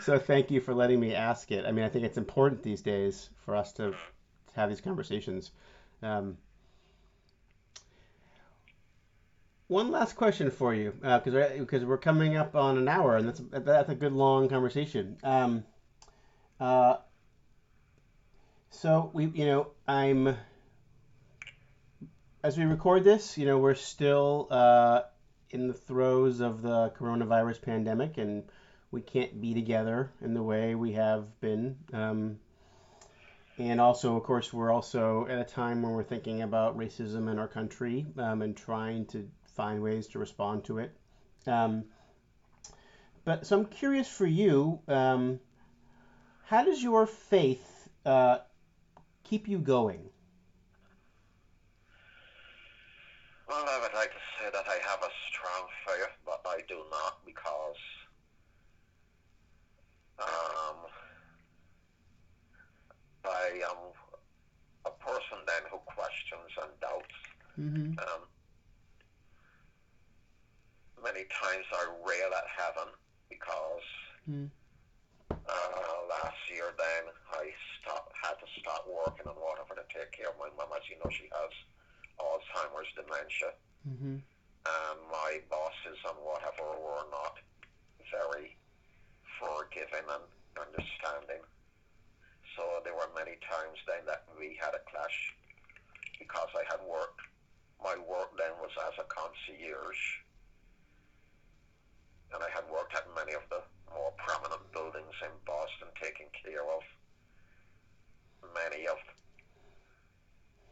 so, 0.00 0.18
thank 0.18 0.50
you 0.50 0.60
for 0.60 0.72
letting 0.72 0.98
me 0.98 1.14
ask 1.14 1.52
it. 1.52 1.66
I 1.66 1.72
mean, 1.72 1.84
I 1.84 1.90
think 1.90 2.06
it's 2.06 2.16
important 2.16 2.62
these 2.62 2.80
days 2.80 3.28
for 3.44 3.54
us 3.54 3.72
to 3.74 3.94
have 4.58 4.68
these 4.68 4.80
conversations. 4.80 5.50
Um, 6.02 6.36
one 9.68 9.90
last 9.90 10.16
question 10.16 10.50
for 10.50 10.74
you, 10.74 10.92
because 10.92 11.34
we're, 11.34 11.58
because 11.58 11.84
we're 11.84 11.98
coming 11.98 12.36
up 12.36 12.56
on 12.56 12.78
an 12.78 12.88
hour, 12.88 13.16
and 13.16 13.28
that's 13.28 13.42
that's 13.50 13.88
a 13.90 13.94
good 13.94 14.12
long 14.12 14.48
conversation. 14.48 15.18
Um, 15.22 15.64
uh, 16.58 16.96
so 18.70 19.10
we, 19.12 19.26
you 19.26 19.46
know, 19.46 19.68
I'm 19.86 20.36
as 22.42 22.56
we 22.56 22.64
record 22.64 23.04
this, 23.04 23.36
you 23.36 23.44
know, 23.46 23.58
we're 23.58 23.74
still 23.74 24.48
uh, 24.50 25.02
in 25.50 25.68
the 25.68 25.74
throes 25.74 26.40
of 26.40 26.62
the 26.62 26.90
coronavirus 26.98 27.60
pandemic, 27.60 28.16
and 28.16 28.44
we 28.90 29.00
can't 29.00 29.40
be 29.40 29.54
together 29.54 30.10
in 30.22 30.34
the 30.34 30.42
way 30.42 30.74
we 30.74 30.92
have 30.92 31.40
been. 31.40 31.76
Um, 31.92 32.38
and 33.58 33.80
also, 33.80 34.16
of 34.16 34.22
course, 34.22 34.52
we're 34.52 34.70
also 34.70 35.26
at 35.28 35.38
a 35.38 35.44
time 35.44 35.82
when 35.82 35.92
we're 35.92 36.04
thinking 36.04 36.42
about 36.42 36.78
racism 36.78 37.30
in 37.30 37.38
our 37.38 37.48
country 37.48 38.06
um, 38.16 38.42
and 38.42 38.56
trying 38.56 39.06
to 39.06 39.28
find 39.54 39.82
ways 39.82 40.06
to 40.08 40.18
respond 40.18 40.64
to 40.64 40.78
it. 40.78 40.96
Um, 41.46 41.84
but 43.24 43.46
so 43.46 43.58
I'm 43.58 43.66
curious 43.66 44.08
for 44.08 44.26
you, 44.26 44.80
um, 44.86 45.40
how 46.44 46.64
does 46.64 46.82
your 46.82 47.06
faith 47.06 47.88
uh, 48.06 48.38
keep 49.24 49.48
you 49.48 49.58
going? 49.58 50.08
Well, 53.48 53.64
I 53.66 53.80
would 53.80 53.94
like 53.94 54.10
to 54.10 54.22
say 54.38 54.50
that 54.52 54.64
I 54.68 54.78
have 54.88 55.02
a 55.02 55.10
strong 55.28 55.66
faith, 55.86 56.14
but 56.24 56.40
I 56.46 56.60
do 56.68 56.76
not 56.90 57.24
because 57.26 57.76
um, 60.20 60.76
I 63.24 63.60
am 63.70 63.76
a 64.86 64.90
person 64.90 65.38
then 65.46 65.62
who 65.70 65.78
questions 65.84 66.50
and 66.62 66.70
doubts. 66.80 67.14
Mm-hmm. 67.58 67.98
Um, 67.98 68.22
many 71.02 71.24
times 71.30 71.66
I 71.72 71.84
rail 72.06 72.30
at 72.34 72.48
heaven 72.56 72.92
because 73.28 73.82
Mm. 74.28 74.50
uh, 75.32 75.98
last 76.10 76.36
year 76.52 76.74
then 76.76 77.04
I 77.32 77.48
stopped, 77.80 78.12
had 78.22 78.36
to 78.44 78.48
stop 78.60 78.84
working 78.86 79.24
and 79.24 79.36
whatever 79.40 79.72
to 79.74 79.86
take 79.88 80.12
care 80.12 80.28
of 80.28 80.36
my 80.36 80.52
mum. 80.52 80.68
As 80.76 80.84
you 80.90 81.00
know, 81.00 81.08
she 81.08 81.24
has 81.32 81.52
Alzheimer's 82.20 82.92
dementia. 82.94 83.56
Mm-hmm. 83.88 84.16
and 84.20 84.98
my 85.08 85.40
bosses 85.48 85.96
and 86.04 86.18
whatever 86.20 86.66
were 86.76 87.06
not 87.08 87.38
very 88.12 88.52
forgiving 89.40 90.04
and 90.04 90.24
understanding. 90.60 91.40
So 92.52 92.82
there 92.84 92.92
were 92.92 93.08
many 93.16 93.38
times 93.48 93.78
then 93.88 94.04
that 94.04 94.28
we 94.36 94.58
had 94.60 94.74
a 94.76 94.82
clash 94.90 95.32
because 96.18 96.50
I 96.52 96.68
had 96.68 96.84
worked. 96.84 97.22
My 97.82 97.96
work 98.08 98.36
then 98.36 98.52
was 98.60 98.70
as 98.88 98.94
a 98.98 99.06
concierge, 99.06 100.02
and 102.34 102.42
I 102.42 102.50
had 102.50 102.64
worked 102.70 102.94
at 102.94 103.06
many 103.14 103.32
of 103.34 103.42
the 103.50 103.62
more 103.94 104.12
prominent 104.18 104.60
buildings 104.72 105.14
in 105.22 105.32
Boston, 105.46 105.88
taking 106.02 106.26
care 106.44 106.66
of 106.66 106.82
many 108.54 108.86
of 108.86 108.98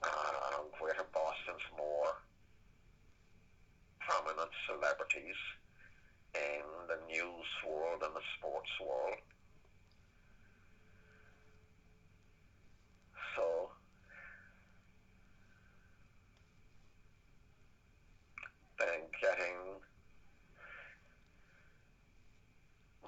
uh, 0.03 0.63
Greater 0.79 1.07
Boston's 1.13 1.65
more 1.77 2.19
prominent 4.01 4.51
celebrities 4.67 5.39
in 6.35 6.63
the 6.89 6.99
news 7.11 7.49
world 7.67 8.03
and 8.05 8.15
the 8.15 8.23
sports 8.39 8.71
world. 8.81 9.19
So 13.35 13.71
then 18.79 19.01
getting 19.21 19.81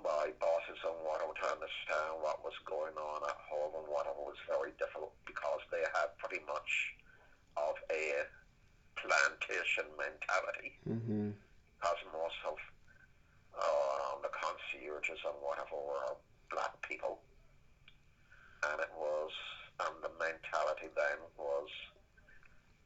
my 0.02 0.30
bosses 0.40 0.78
and 0.82 0.98
whatever 1.04 1.32
to 1.34 1.46
understand 1.52 2.10
what 2.22 2.42
was 2.42 2.54
going 2.66 2.96
on 2.96 3.20
at 3.28 3.38
home 3.50 3.74
and 3.76 3.86
whatever 3.86 4.18
was 4.24 4.38
very 4.48 4.72
difficult 4.78 5.12
because 5.26 5.60
they 5.70 5.82
had 5.94 6.10
pretty 6.18 6.42
much 6.46 6.70
of 7.56 7.74
a 7.92 8.24
plantation 8.96 9.84
mentality 9.98 10.74
Mm-hmm. 10.88 11.30
because 11.76 12.00
most 12.12 12.40
of 12.48 12.56
uh, 13.52 14.12
the 14.22 14.30
concierges 14.32 15.20
and 15.26 15.36
whatever 15.44 15.76
were 15.76 16.16
black 16.50 16.72
people. 16.82 17.18
And 18.64 18.80
it 18.80 18.90
was, 18.96 19.30
and 19.84 19.94
the 20.02 20.10
mentality 20.18 20.88
then 20.96 21.18
was, 21.36 21.68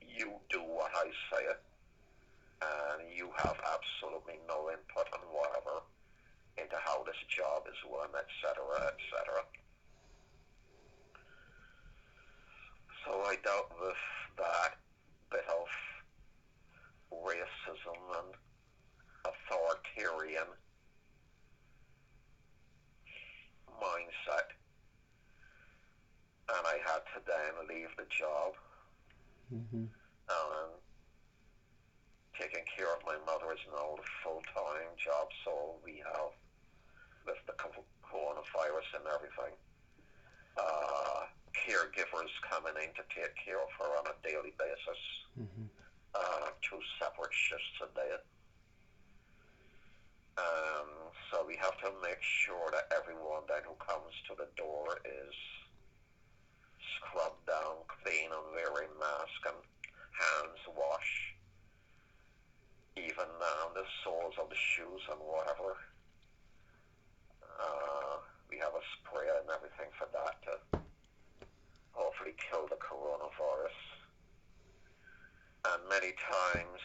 you 0.03 0.33
do 0.51 0.61
what 0.67 0.91
I 0.97 1.09
say, 1.31 1.45
and 2.61 3.01
you 3.15 3.31
have 3.39 3.57
absolutely 3.63 4.41
no 4.49 4.69
input 4.71 5.07
on 5.15 5.23
whatever 5.31 5.87
into 6.59 6.77
how 6.85 7.03
this 7.05 7.17
job 7.31 7.65
is 7.71 7.79
run, 7.89 8.11
etc., 8.13 8.61
etc. 8.93 9.47
So 13.07 13.13
I 13.25 13.37
dealt 13.43 13.73
with 13.81 14.03
that 14.37 14.77
bit 15.31 15.47
of 15.49 15.67
racism 17.13 17.99
and 18.19 18.35
authoritarian 19.25 20.49
mindset. 23.81 24.49
And 26.49 26.67
I 26.67 26.77
had 26.85 27.01
to 27.15 27.21
then 27.27 27.69
leave 27.69 27.89
the 27.97 28.05
job 28.11 28.55
Mm-hmm. 29.53 29.85
and 29.85 30.71
taking 32.41 32.65
care 32.73 32.89
of 32.89 33.05
my 33.05 33.17
mother 33.29 33.53
is 33.53 33.61
now 33.69 33.93
a 33.93 34.05
full-time 34.25 34.97
job, 34.97 35.29
so 35.45 35.77
we 35.85 36.01
have, 36.01 36.33
with 37.27 37.37
the 37.47 37.53
coronavirus 37.53 38.89
and 38.97 39.05
everything, 39.13 39.53
uh, 40.57 41.29
caregivers 41.53 42.33
coming 42.49 42.73
in 42.81 42.91
to 42.97 43.05
take 43.13 43.37
care 43.37 43.61
of 43.61 43.69
her 43.79 43.93
on 44.01 44.07
a 44.09 44.17
daily 44.27 44.55
basis 44.59 45.01
Mm-hmm. 45.41 45.65
uh, 46.15 46.49
two 46.61 46.77
separate 47.01 47.33
shifts 47.33 47.81
a 47.81 47.89
day. 47.97 48.17
Um, 50.37 51.09
so 51.31 51.45
we 51.49 51.57
have 51.57 51.77
to 51.81 51.91
make 52.05 52.21
sure 52.21 52.69
that 52.73 52.93
everyone 52.93 53.49
then 53.49 53.65
who 53.65 53.73
comes 53.81 54.13
to 54.29 54.37
the 54.37 54.49
door 54.61 55.01
is 55.05 55.37
scrubbed 57.01 57.45
down, 57.47 57.81
clean, 57.89 58.29
and 58.29 58.47
wearing 58.53 58.93
mask 59.01 59.41
and 59.49 59.57
hands 59.57 60.61
wash. 60.77 61.33
Even 62.97 63.29
down 63.41 63.73
the 63.73 63.85
soles 64.05 64.37
of 64.37 64.51
the 64.51 64.57
shoes 64.77 65.01
and 65.11 65.21
whatever. 65.25 65.81
Uh, 67.57 68.21
we 68.51 68.59
have 68.59 68.77
a 68.77 68.85
spray 69.01 69.29
and 69.41 69.49
everything 69.49 69.89
for 69.97 70.09
that 70.13 70.37
to 70.45 70.79
hopefully 71.93 72.35
kill 72.51 72.69
the 72.69 72.77
coronavirus. 72.77 73.77
And 75.65 75.81
many 75.89 76.13
times, 76.19 76.81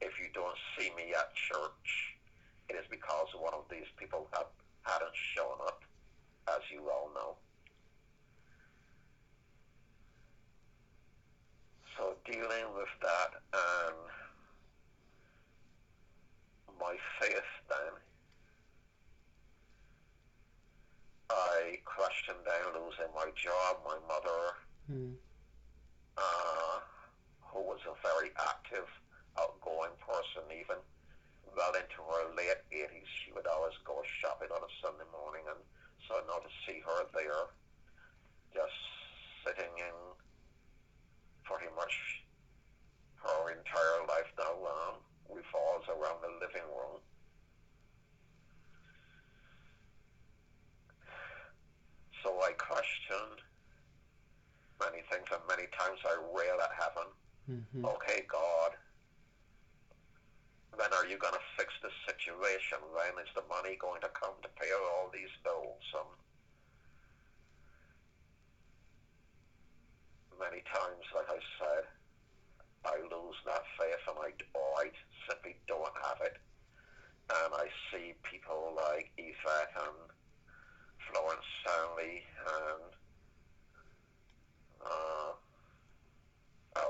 if 0.00 0.12
you 0.20 0.28
don't 0.34 0.56
see 0.76 0.90
me 0.96 1.14
at 1.16 1.34
church, 1.34 2.14
it 2.68 2.76
is 2.76 2.84
because 2.90 3.28
one 3.38 3.54
of 3.54 3.64
these 3.70 3.88
people 3.96 4.28
have, 4.34 4.46
hadn't 4.82 5.16
shown 5.34 5.58
up, 5.66 5.82
as 6.48 6.60
you 6.70 6.90
all 6.90 7.10
know. 7.14 7.36
So 11.96 12.14
dealing 12.26 12.74
with 12.74 12.92
that 13.00 13.30
and 13.54 13.96
my 16.80 16.96
faith 17.20 17.50
then, 17.68 17.94
I 21.30 21.78
questioned 21.84 22.44
then 22.44 22.74
losing 22.74 23.12
my 23.14 23.23
job, 23.34 23.76
my 23.84 23.96
mother, 24.08 24.54
Mm-hmm. 24.90 25.14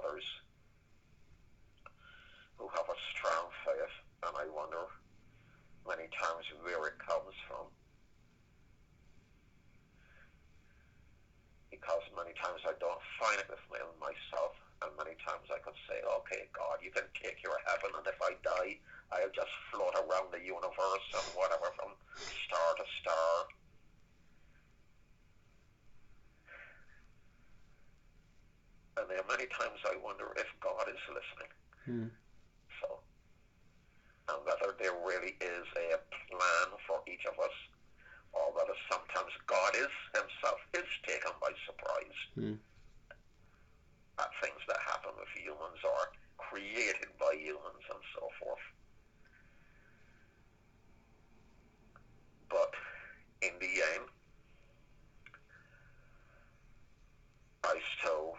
others 0.04 0.24
who 2.56 2.68
have 2.68 2.88
a 2.88 2.98
strong 3.16 3.48
faith, 3.64 3.96
and 4.28 4.36
I 4.36 4.44
wonder 4.52 4.84
many 5.88 6.08
times 6.12 6.44
where 6.60 6.92
it 6.92 6.98
comes 7.00 7.34
from. 7.48 7.66
Because 11.72 12.04
many 12.16 12.36
times 12.36 12.62
I 12.68 12.76
don't 12.78 13.00
find 13.18 13.40
it 13.40 13.48
within 13.48 13.88
myself, 13.98 14.54
and 14.84 14.92
many 15.00 15.16
times 15.24 15.48
I 15.50 15.58
could 15.64 15.76
say, 15.88 15.98
okay, 16.04 16.46
God, 16.52 16.78
you 16.84 16.92
can 16.92 17.08
take 17.16 17.42
your 17.42 17.56
heaven, 17.66 17.96
and 17.96 18.06
if 18.06 18.20
I 18.20 18.36
die, 18.44 18.78
I'll 19.10 19.34
just 19.34 19.52
float 19.72 19.96
around 19.96 20.30
the 20.30 20.40
universe 20.40 21.08
and 21.16 21.26
whatever 21.34 21.72
from 21.76 21.96
star 22.46 22.70
to 22.76 22.86
star. 23.00 23.32
in 29.04 29.12
there. 29.12 29.24
Many 29.28 29.46
times 29.52 29.76
I 29.84 29.96
wonder 30.00 30.32
if 30.36 30.48
God 30.64 30.88
is 30.88 31.00
listening. 31.12 31.52
Hmm. 31.84 32.08
So, 32.80 32.88
and 34.32 34.40
whether 34.48 34.72
there 34.80 34.96
really 35.04 35.36
is 35.40 35.66
a 35.76 36.00
plan 36.32 36.68
for 36.88 37.04
each 37.04 37.24
of 37.28 37.36
us, 37.36 37.56
or 38.32 38.48
whether 38.56 38.74
sometimes 38.88 39.32
God 39.46 39.76
is 39.76 39.92
Himself 40.16 40.60
is 40.72 40.88
taken 41.04 41.32
by 41.40 41.52
surprise 41.68 42.18
hmm. 42.34 42.56
at 44.18 44.30
things 44.40 44.60
that 44.68 44.80
happen 44.80 45.12
with 45.20 45.30
humans 45.36 45.80
or 45.84 46.10
created 46.40 47.12
by 47.20 47.36
humans 47.36 47.84
and 47.92 48.02
so 48.16 48.28
forth. 48.40 48.66
But 52.48 52.72
in 53.42 53.52
the 53.60 53.74
end, 53.98 54.08
I 57.64 57.80
still 57.98 58.36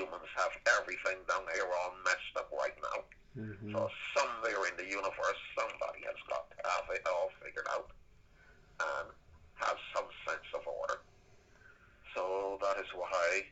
humans 0.00 0.32
have 0.36 0.52
everything 0.80 1.20
down 1.28 1.44
here 1.52 1.68
all 1.68 1.92
messed 2.04 2.34
up 2.36 2.48
right 2.56 2.76
now. 2.80 2.98
Mm-hmm. 3.36 3.76
So 3.76 3.88
somewhere 4.16 4.64
in 4.72 4.74
the 4.80 4.88
universe, 4.88 5.40
somebody 5.52 6.00
has 6.08 6.16
got 6.24 6.48
to 6.50 6.56
have 6.64 6.88
it 6.96 7.04
all 7.04 7.28
figured 7.44 7.68
out 7.68 7.92
and 8.80 9.12
has 9.60 9.76
some 9.92 10.08
sense 10.24 10.48
of 10.56 10.64
order. 10.64 11.04
So 12.16 12.56
that 12.64 12.80
is 12.80 12.88
why 12.96 13.44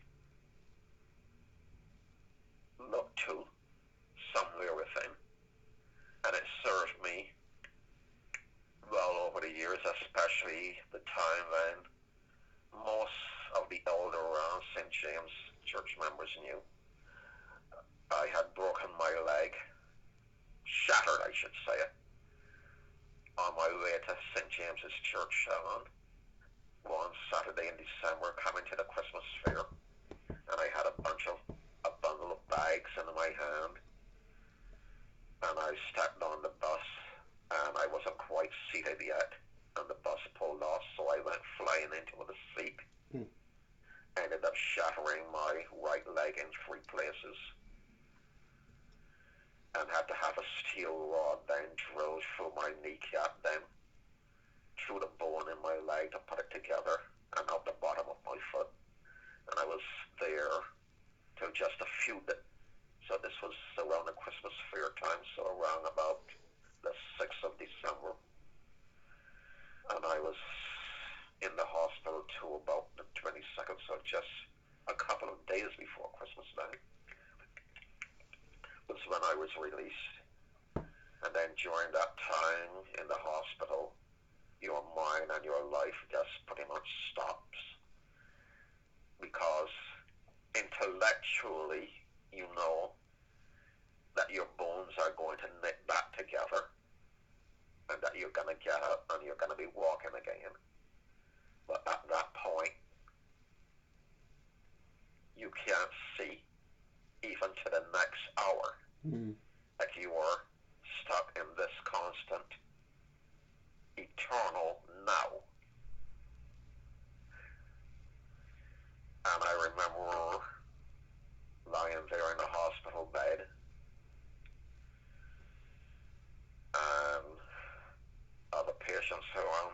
place 79.89 80.18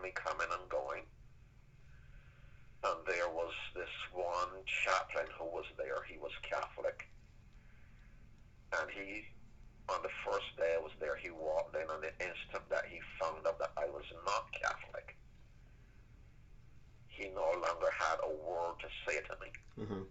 family 0.04 0.12
coming 0.14 0.48
and 0.52 0.68
going. 0.68 1.02
And 2.84 3.00
there 3.06 3.28
was 3.30 3.52
this 3.74 3.88
one 4.12 4.60
chaplain 4.84 5.26
who 5.38 5.46
was 5.46 5.64
there. 5.78 6.04
He 6.08 6.18
was 6.18 6.32
Catholic. 6.42 7.08
And 8.78 8.90
he, 8.90 9.24
on 9.88 10.02
the 10.02 10.12
first 10.26 10.44
day 10.58 10.76
I 10.76 10.82
was 10.82 10.92
there, 11.00 11.16
he 11.16 11.30
walked 11.30 11.74
in 11.76 11.88
on 11.88 12.00
the 12.02 12.12
instant 12.20 12.68
that 12.68 12.84
he 12.90 13.00
found 13.20 13.46
out 13.46 13.58
that 13.58 13.72
I 13.76 13.86
was 13.86 14.04
not 14.26 14.52
Catholic. 14.52 15.16
He 17.08 17.30
no 17.34 17.46
longer 17.52 17.90
had 17.96 18.18
a 18.24 18.28
word 18.28 18.74
to 18.80 18.88
say 19.06 19.20
to 19.20 19.34
me. 19.40 19.50
Mm-hmm. 19.80 20.02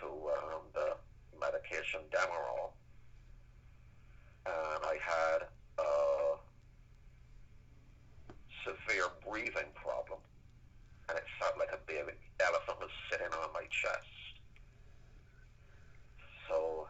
To 0.00 0.06
um, 0.06 0.62
the 0.74 0.96
medication 1.38 2.00
Demerol, 2.10 2.72
and 4.46 4.80
I 4.84 4.96
had 5.00 5.48
a 5.78 6.36
severe 8.64 9.08
breathing 9.28 9.70
problem, 9.74 10.20
and 11.08 11.18
it 11.18 11.24
felt 11.40 11.58
like 11.58 11.70
a 11.72 11.80
baby 11.86 12.16
elephant 12.40 12.78
was 12.80 12.90
sitting 13.10 13.32
on 13.32 13.52
my 13.52 13.64
chest. 13.70 14.06
So 16.48 16.86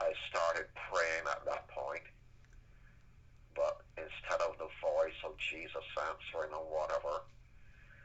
I 0.00 0.12
started 0.30 0.66
praying 0.74 1.24
at 1.30 1.44
that 1.46 1.68
point, 1.68 2.04
but 3.54 3.82
instead 3.96 4.40
of 4.42 4.56
the 4.58 4.68
voice 4.80 5.20
of 5.24 5.36
Jesus 5.38 5.84
answering 5.98 6.52
or 6.52 6.64
whatever, 6.64 7.22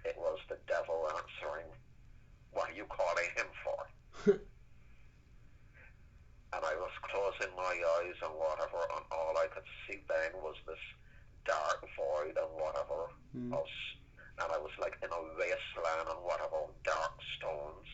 it 0.04 0.16
was 0.18 0.40
the 0.50 0.58
devil 0.68 1.08
answering, 1.10 1.66
What 2.52 2.70
are 2.70 2.76
you 2.76 2.86
calling 2.86 3.30
him 3.36 3.50
for? 3.64 3.80
and 6.56 6.64
I 6.64 6.76
was 6.76 6.92
closing 7.04 7.54
my 7.56 7.76
eyes 8.00 8.18
and 8.24 8.34
whatever, 8.36 8.80
and 8.96 9.06
all 9.12 9.36
I 9.38 9.48
could 9.48 9.68
see 9.86 10.02
then 10.08 10.32
was 10.42 10.56
this 10.68 10.82
dark 11.46 11.84
void 11.96 12.36
and 12.38 12.52
whatever. 12.56 13.12
Mm. 13.36 13.54
Of, 13.54 13.68
and 14.40 14.50
I 14.52 14.60
was 14.60 14.72
like 14.80 14.96
in 15.04 15.10
a 15.12 15.22
wasteland 15.40 16.08
and 16.12 16.22
whatever, 16.24 16.68
of 16.68 16.76
dark 16.84 17.16
stones. 17.38 17.90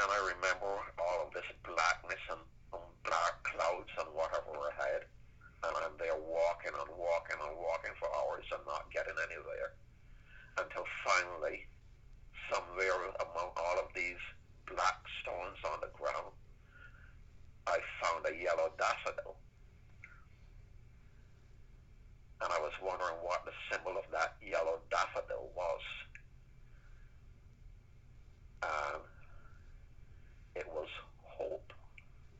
And 0.00 0.08
I 0.08 0.20
remember 0.32 0.72
all 0.96 1.28
of 1.28 1.30
this 1.36 1.48
blackness 1.64 2.24
and, 2.32 2.44
and 2.72 2.88
black 3.04 3.36
clouds 3.44 3.92
and 4.00 4.08
whatever 4.16 4.56
ahead. 4.72 5.04
And 5.60 5.76
I'm 5.76 5.92
there 6.00 6.16
walking 6.16 6.72
and 6.72 6.92
walking 6.96 7.36
and 7.36 7.56
walking 7.60 7.92
for 8.00 8.08
hours 8.08 8.48
and 8.48 8.64
not 8.64 8.88
getting 8.88 9.16
anywhere. 9.28 9.76
Until 10.56 10.88
finally, 11.04 11.68
somewhere 12.48 13.12
among 13.20 13.52
all 13.56 13.76
of 13.78 13.92
these 13.94 14.20
black 14.66 14.98
stones 15.22 15.60
on 15.68 15.78
the 15.80 15.92
ground, 15.92 16.32
I 17.66 17.78
found 18.20 18.34
a 18.34 18.42
yellow 18.42 18.70
daffodil. 18.78 19.36
And 22.42 22.50
I 22.52 22.60
was 22.60 22.72
wondering 22.82 23.16
what 23.22 23.44
the 23.44 23.52
symbol 23.70 23.98
of 23.98 24.04
that 24.12 24.36
yellow 24.42 24.80
daffodil 24.90 25.50
was. 25.54 25.80
And 28.62 29.02
it 30.56 30.66
was 30.68 30.88
hope. 31.22 31.72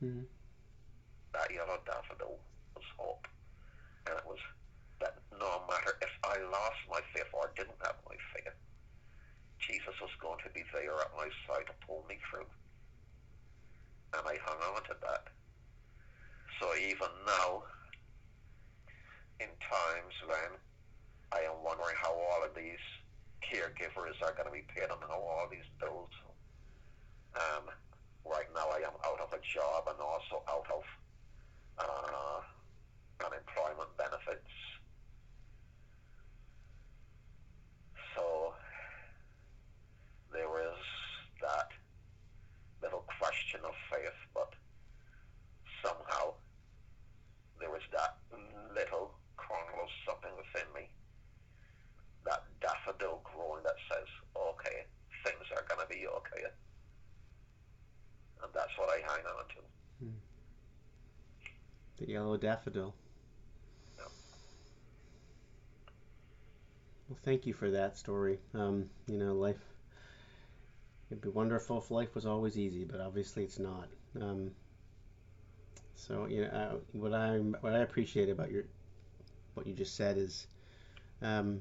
Hmm. 0.00 0.22
That 1.32 1.52
yellow 1.52 1.78
daffodil 1.84 2.38
was 2.74 2.84
hope. 2.96 3.26
And 4.06 4.16
it 4.16 4.24
was 4.26 4.38
that 5.00 5.16
no 5.38 5.62
matter 5.68 5.96
if 6.00 6.12
I 6.24 6.40
lost 6.50 6.80
my 6.90 7.00
faith 7.14 7.28
or 7.32 7.52
didn't 7.56 7.76
have 7.84 7.96
my 8.08 8.16
faith, 8.34 8.56
Jesus 9.60 9.94
was 10.00 10.10
going 10.20 10.40
to 10.44 10.50
be 10.50 10.64
there 10.72 10.96
at 10.96 11.12
my 11.16 11.28
side 11.46 11.66
to 11.66 11.86
pull 11.86 12.04
me 12.08 12.16
through. 12.30 12.48
And 14.16 14.26
I 14.26 14.36
hung 14.42 14.74
on 14.74 14.82
to 14.84 14.96
that. 15.02 15.28
So 16.61 16.68
even 16.76 17.08
now, 17.26 17.62
in 19.40 19.48
times 19.64 20.14
when 20.28 20.61
I 21.32 21.40
am 21.48 21.64
wondering 21.64 21.96
how 21.96 22.12
all 22.12 22.44
of 22.44 22.54
these 22.54 22.84
caregivers 23.40 24.20
are 24.22 24.36
going 24.36 24.44
to 24.44 24.52
be 24.52 24.68
paid 24.68 24.92
and 24.92 25.00
how 25.08 25.16
all 25.16 25.48
these 25.50 25.64
bills, 25.80 26.11
um, 27.34 27.64
right 28.26 28.44
now 28.54 28.68
I 28.68 28.84
am 28.84 28.92
out 29.08 29.20
of 29.24 29.32
a 29.32 29.40
job 29.40 29.88
and 29.88 29.98
also 30.00 30.44
out 30.52 30.66
of 30.68 30.84
uh, 31.78 32.40
unemployment 33.24 33.96
benefits. 33.96 34.52
So 38.14 38.52
there 40.30 40.61
is 40.61 40.80
that 41.40 41.72
little 42.82 43.04
question 43.18 43.61
of 43.64 43.72
faith, 43.88 44.20
but 44.34 44.52
somehow 45.82 46.34
there 47.61 47.76
is 47.76 47.84
that 47.92 48.16
little 48.74 49.12
kernel 49.36 49.84
of 49.84 49.90
something 50.08 50.32
within 50.36 50.66
me, 50.74 50.88
that 52.24 52.44
daffodil 52.61 53.20
growing 53.24 53.62
that 53.64 53.76
says, 53.92 54.08
okay, 54.34 54.88
things 55.24 55.44
are 55.52 55.64
going 55.68 55.80
to 55.80 55.88
be 55.92 56.08
okay. 56.08 56.48
And 58.42 58.50
that's 58.54 58.72
what 58.78 58.88
I 58.88 59.04
hang 59.04 59.24
on 59.28 59.44
to. 59.56 59.61
The 62.01 62.09
yellow 62.09 62.38
daffodil. 62.38 62.94
Well, 67.09 67.18
thank 67.22 67.46
you 67.46 67.53
for 67.53 67.70
that 67.70 67.98
story. 67.98 68.38
Um, 68.55 68.88
you 69.07 69.18
know, 69.18 69.34
life. 69.34 69.61
It'd 71.11 71.20
be 71.20 71.28
wonderful 71.28 71.78
if 71.78 71.90
life 71.90 72.14
was 72.14 72.24
always 72.24 72.57
easy, 72.57 72.84
but 72.84 73.01
obviously 73.01 73.44
it's 73.44 73.59
not. 73.59 73.88
Um, 74.18 74.53
so 75.94 76.26
you 76.26 76.42
know, 76.42 76.48
uh, 76.48 76.76
what 76.92 77.12
I 77.12 77.36
what 77.36 77.74
I 77.74 77.78
appreciate 77.78 78.30
about 78.30 78.51
your 78.51 78.64
what 79.55 79.66
you 79.66 79.74
just 79.74 79.94
said 79.94 80.16
is 80.16 80.46
um, 81.20 81.61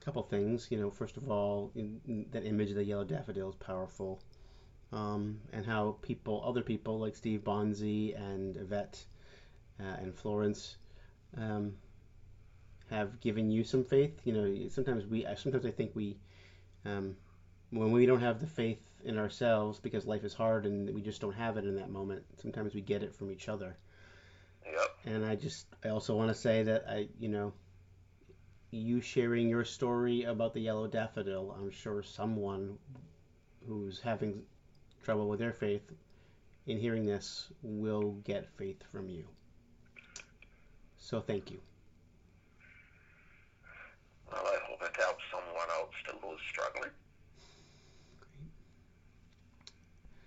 a 0.00 0.04
couple 0.04 0.22
things. 0.22 0.68
You 0.70 0.78
know, 0.78 0.90
first 0.90 1.18
of 1.18 1.30
all, 1.30 1.70
in, 1.74 2.00
in 2.06 2.26
that 2.30 2.46
image 2.46 2.70
of 2.70 2.76
the 2.76 2.84
yellow 2.84 3.04
daffodil 3.04 3.50
is 3.50 3.56
powerful, 3.56 4.20
um, 4.92 5.38
and 5.52 5.66
how 5.66 5.96
people, 6.00 6.42
other 6.46 6.62
people 6.62 6.98
like 6.98 7.14
Steve 7.14 7.40
Bonzi 7.44 8.18
and 8.18 8.56
Yvette 8.56 9.04
uh, 9.80 9.96
and 10.00 10.14
Florence, 10.14 10.76
um, 11.36 11.74
have 12.90 13.20
given 13.20 13.50
you 13.50 13.64
some 13.64 13.84
faith. 13.84 14.20
You 14.24 14.32
know, 14.32 14.68
sometimes 14.68 15.06
we, 15.06 15.26
I- 15.26 15.34
sometimes 15.34 15.66
I 15.66 15.70
think 15.70 15.92
we, 15.94 16.16
um, 16.84 17.16
when 17.70 17.92
we 17.92 18.06
don't 18.06 18.20
have 18.20 18.40
the 18.40 18.46
faith 18.46 18.80
in 19.04 19.18
ourselves 19.18 19.78
because 19.78 20.06
life 20.06 20.24
is 20.24 20.34
hard 20.34 20.66
and 20.66 20.92
we 20.94 21.00
just 21.00 21.20
don't 21.20 21.34
have 21.34 21.56
it 21.56 21.64
in 21.64 21.76
that 21.76 21.90
moment. 21.90 22.24
Sometimes 22.40 22.74
we 22.74 22.80
get 22.80 23.02
it 23.02 23.14
from 23.14 23.30
each 23.30 23.48
other. 23.48 23.76
Yep. 24.64 24.96
And 25.04 25.24
I 25.24 25.34
just, 25.36 25.66
I 25.84 25.88
also 25.88 26.16
want 26.16 26.28
to 26.28 26.34
say 26.34 26.62
that 26.64 26.84
I, 26.88 27.08
you 27.18 27.28
know, 27.28 27.52
you 28.70 29.00
sharing 29.00 29.48
your 29.48 29.64
story 29.64 30.24
about 30.24 30.52
the 30.52 30.60
yellow 30.60 30.86
daffodil, 30.86 31.56
I'm 31.58 31.70
sure 31.70 32.02
someone 32.02 32.78
who's 33.66 34.00
having 34.00 34.42
trouble 35.02 35.28
with 35.28 35.38
their 35.38 35.52
faith 35.52 35.90
in 36.66 36.78
hearing 36.78 37.06
this 37.06 37.48
will 37.62 38.12
get 38.24 38.48
faith 38.56 38.82
from 38.90 39.08
you. 39.08 39.26
So 40.98 41.20
thank 41.20 41.50
you. 41.50 41.67